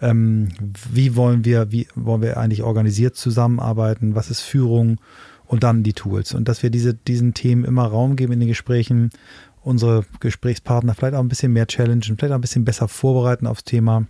[0.00, 0.48] ähm,
[0.90, 5.00] wie wollen wir, wie wollen wir eigentlich organisiert zusammenarbeiten, was ist Führung
[5.46, 6.34] und dann die Tools.
[6.34, 9.10] Und dass wir diese, diesen Themen immer Raum geben in den Gesprächen,
[9.62, 13.64] unsere Gesprächspartner vielleicht auch ein bisschen mehr challengen, vielleicht auch ein bisschen besser vorbereiten aufs
[13.64, 14.06] Thema.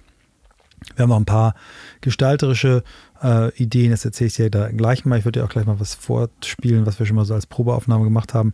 [0.94, 1.54] Wir haben auch ein paar
[2.00, 2.84] gestalterische
[3.22, 5.18] äh, Ideen, das erzähle ich dir da gleich mal.
[5.18, 8.04] Ich würde dir auch gleich mal was vorspielen, was wir schon mal so als Probeaufnahme
[8.04, 8.52] gemacht haben.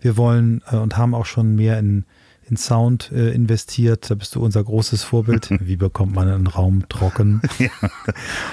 [0.00, 2.04] Wir wollen äh, und haben auch schon mehr in
[2.48, 4.08] in Sound äh, investiert.
[4.10, 5.50] Da bist du unser großes Vorbild.
[5.60, 7.42] Wie bekommt man einen Raum trocken?
[7.58, 7.70] ja,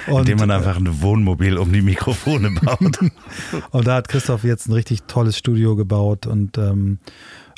[0.08, 3.00] und, indem man einfach ein Wohnmobil um die Mikrofone baut.
[3.72, 6.26] und da hat Christoph jetzt ein richtig tolles Studio gebaut.
[6.26, 6.98] Und ähm,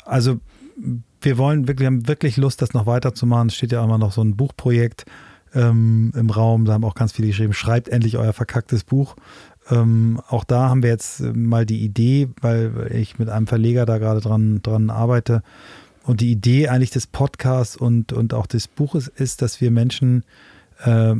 [0.04, 0.38] also
[1.22, 3.48] wir wollen wirklich, haben wirklich Lust, das noch weiterzumachen.
[3.48, 5.06] Es steht ja immer noch so ein Buchprojekt
[5.54, 6.66] ähm, im Raum.
[6.66, 9.16] Da haben auch ganz viele geschrieben, schreibt endlich euer verkacktes Buch.
[9.70, 13.98] Ähm, auch da haben wir jetzt mal die Idee, weil ich mit einem Verleger da
[13.98, 15.42] gerade dran, dran arbeite,
[16.06, 20.24] und die Idee eigentlich des Podcasts und, und auch des Buches ist, dass wir Menschen
[20.84, 21.16] äh,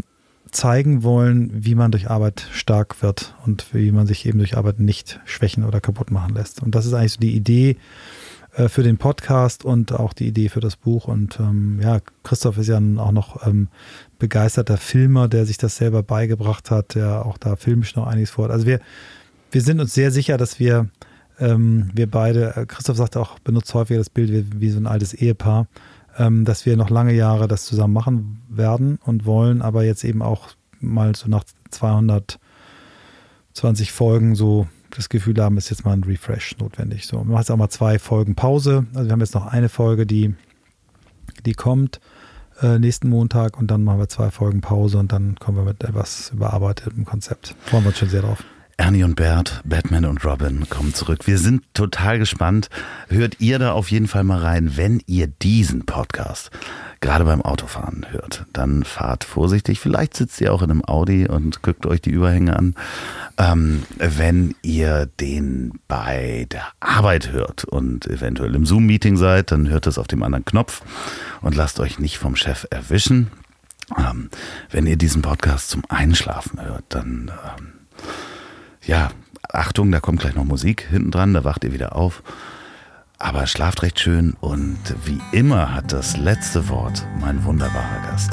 [0.53, 4.79] zeigen wollen, wie man durch Arbeit stark wird und wie man sich eben durch Arbeit
[4.79, 6.63] nicht schwächen oder kaputt machen lässt.
[6.63, 7.77] Und das ist eigentlich so die Idee
[8.55, 11.09] äh, für den Podcast und auch die Idee für das Buch.
[11.09, 13.67] Und ähm, ja, Christoph ist ja auch noch ähm,
[14.21, 18.53] begeisterter Filmer, der sich das selber beigebracht hat, der auch da filmisch noch einiges vorhat.
[18.53, 18.79] Also wir,
[19.51, 20.89] wir sind uns sehr sicher, dass wir
[21.39, 24.87] ähm, wir beide, äh, Christoph sagt auch, benutzt häufiger das Bild wie, wie so ein
[24.87, 25.67] altes Ehepaar,
[26.19, 30.23] ähm, dass wir noch lange Jahre das zusammen machen werden und wollen, aber jetzt eben
[30.23, 30.49] auch
[30.81, 32.39] mal so nach 220
[33.93, 37.07] Folgen so das Gefühl haben, ist jetzt mal ein Refresh notwendig.
[37.07, 38.87] So, wir machen jetzt auch mal zwei Folgen Pause.
[38.95, 40.35] Also wir haben jetzt noch eine Folge, die,
[41.45, 42.01] die kommt
[42.63, 45.85] äh, nächsten Montag und dann machen wir zwei Folgen Pause und dann kommen wir mit
[45.85, 47.55] etwas überarbeitetem Konzept.
[47.65, 48.43] Freuen wir uns schon sehr drauf.
[48.79, 51.27] Ernie und Bert, Batman und Robin kommen zurück.
[51.27, 52.69] Wir sind total gespannt.
[53.09, 56.51] Hört ihr da auf jeden Fall mal rein, wenn ihr diesen Podcast
[57.01, 58.45] gerade beim Autofahren hört.
[58.53, 59.81] Dann fahrt vorsichtig.
[59.81, 62.75] Vielleicht sitzt ihr auch in einem Audi und guckt euch die Überhänge an.
[63.39, 69.87] Ähm, wenn ihr den bei der Arbeit hört und eventuell im Zoom-Meeting seid, dann hört
[69.87, 70.83] es auf dem anderen Knopf
[71.41, 73.31] und lasst euch nicht vom Chef erwischen.
[73.97, 74.29] Ähm,
[74.71, 77.73] wenn ihr diesen Podcast zum Einschlafen hört, dann ähm,
[78.87, 79.11] ja,
[79.53, 82.23] Achtung, da kommt gleich noch Musik hinten dran, da wacht ihr wieder auf.
[83.19, 88.33] Aber schlaft recht schön und wie immer hat das letzte Wort mein wunderbarer Gast.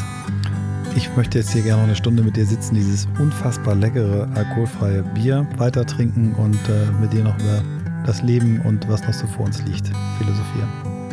[0.96, 5.02] Ich möchte jetzt hier gerne noch eine Stunde mit dir sitzen, dieses unfassbar leckere alkoholfreie
[5.16, 7.64] Bier weiter trinken und äh, mit dir noch über
[8.06, 9.88] das Leben und was noch so vor uns liegt
[10.18, 10.70] philosophieren.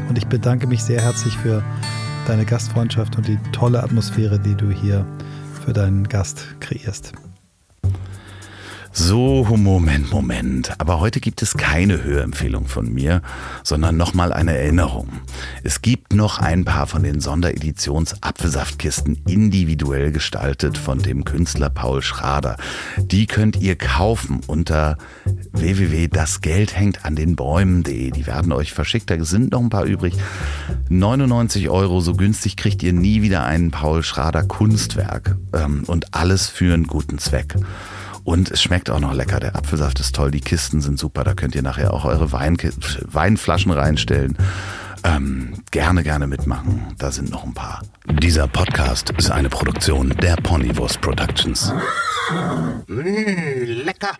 [0.09, 1.63] Und ich bedanke mich sehr herzlich für
[2.27, 5.07] deine Gastfreundschaft und die tolle Atmosphäre, die du hier
[5.65, 7.13] für deinen Gast kreierst.
[8.93, 10.73] So, Moment, Moment.
[10.79, 13.23] Aber heute gibt es keine Hörempfehlung von mir,
[13.63, 15.09] sondern nochmal eine Erinnerung.
[15.63, 22.57] Es gibt noch ein paar von den Sondereditions-Apfelsaftkisten individuell gestaltet von dem Künstler Paul Schrader.
[22.99, 24.99] Die könnt ihr kaufen unter
[25.53, 28.11] www.dasgeldhängtandenbäumen.de.
[28.11, 29.09] Die werden euch verschickt.
[29.09, 30.15] Da sind noch ein paar übrig.
[30.89, 35.37] 99 Euro, so günstig kriegt ihr nie wieder ein Paul Schrader Kunstwerk.
[35.53, 37.55] Ähm, und alles für einen guten Zweck.
[38.25, 39.41] Und es schmeckt auch noch lecker.
[39.41, 41.25] Der Apfelsaft ist toll, die Kisten sind super.
[41.25, 42.57] Da könnt ihr nachher auch eure Wein
[43.05, 44.37] Weinflaschen reinstellen.
[45.03, 46.95] Ähm, gerne, gerne mitmachen.
[46.99, 47.83] Da sind noch ein paar.
[48.07, 51.73] Dieser Podcast ist eine Produktion der Ponywurst Productions.
[52.87, 54.17] Mmh, lecker.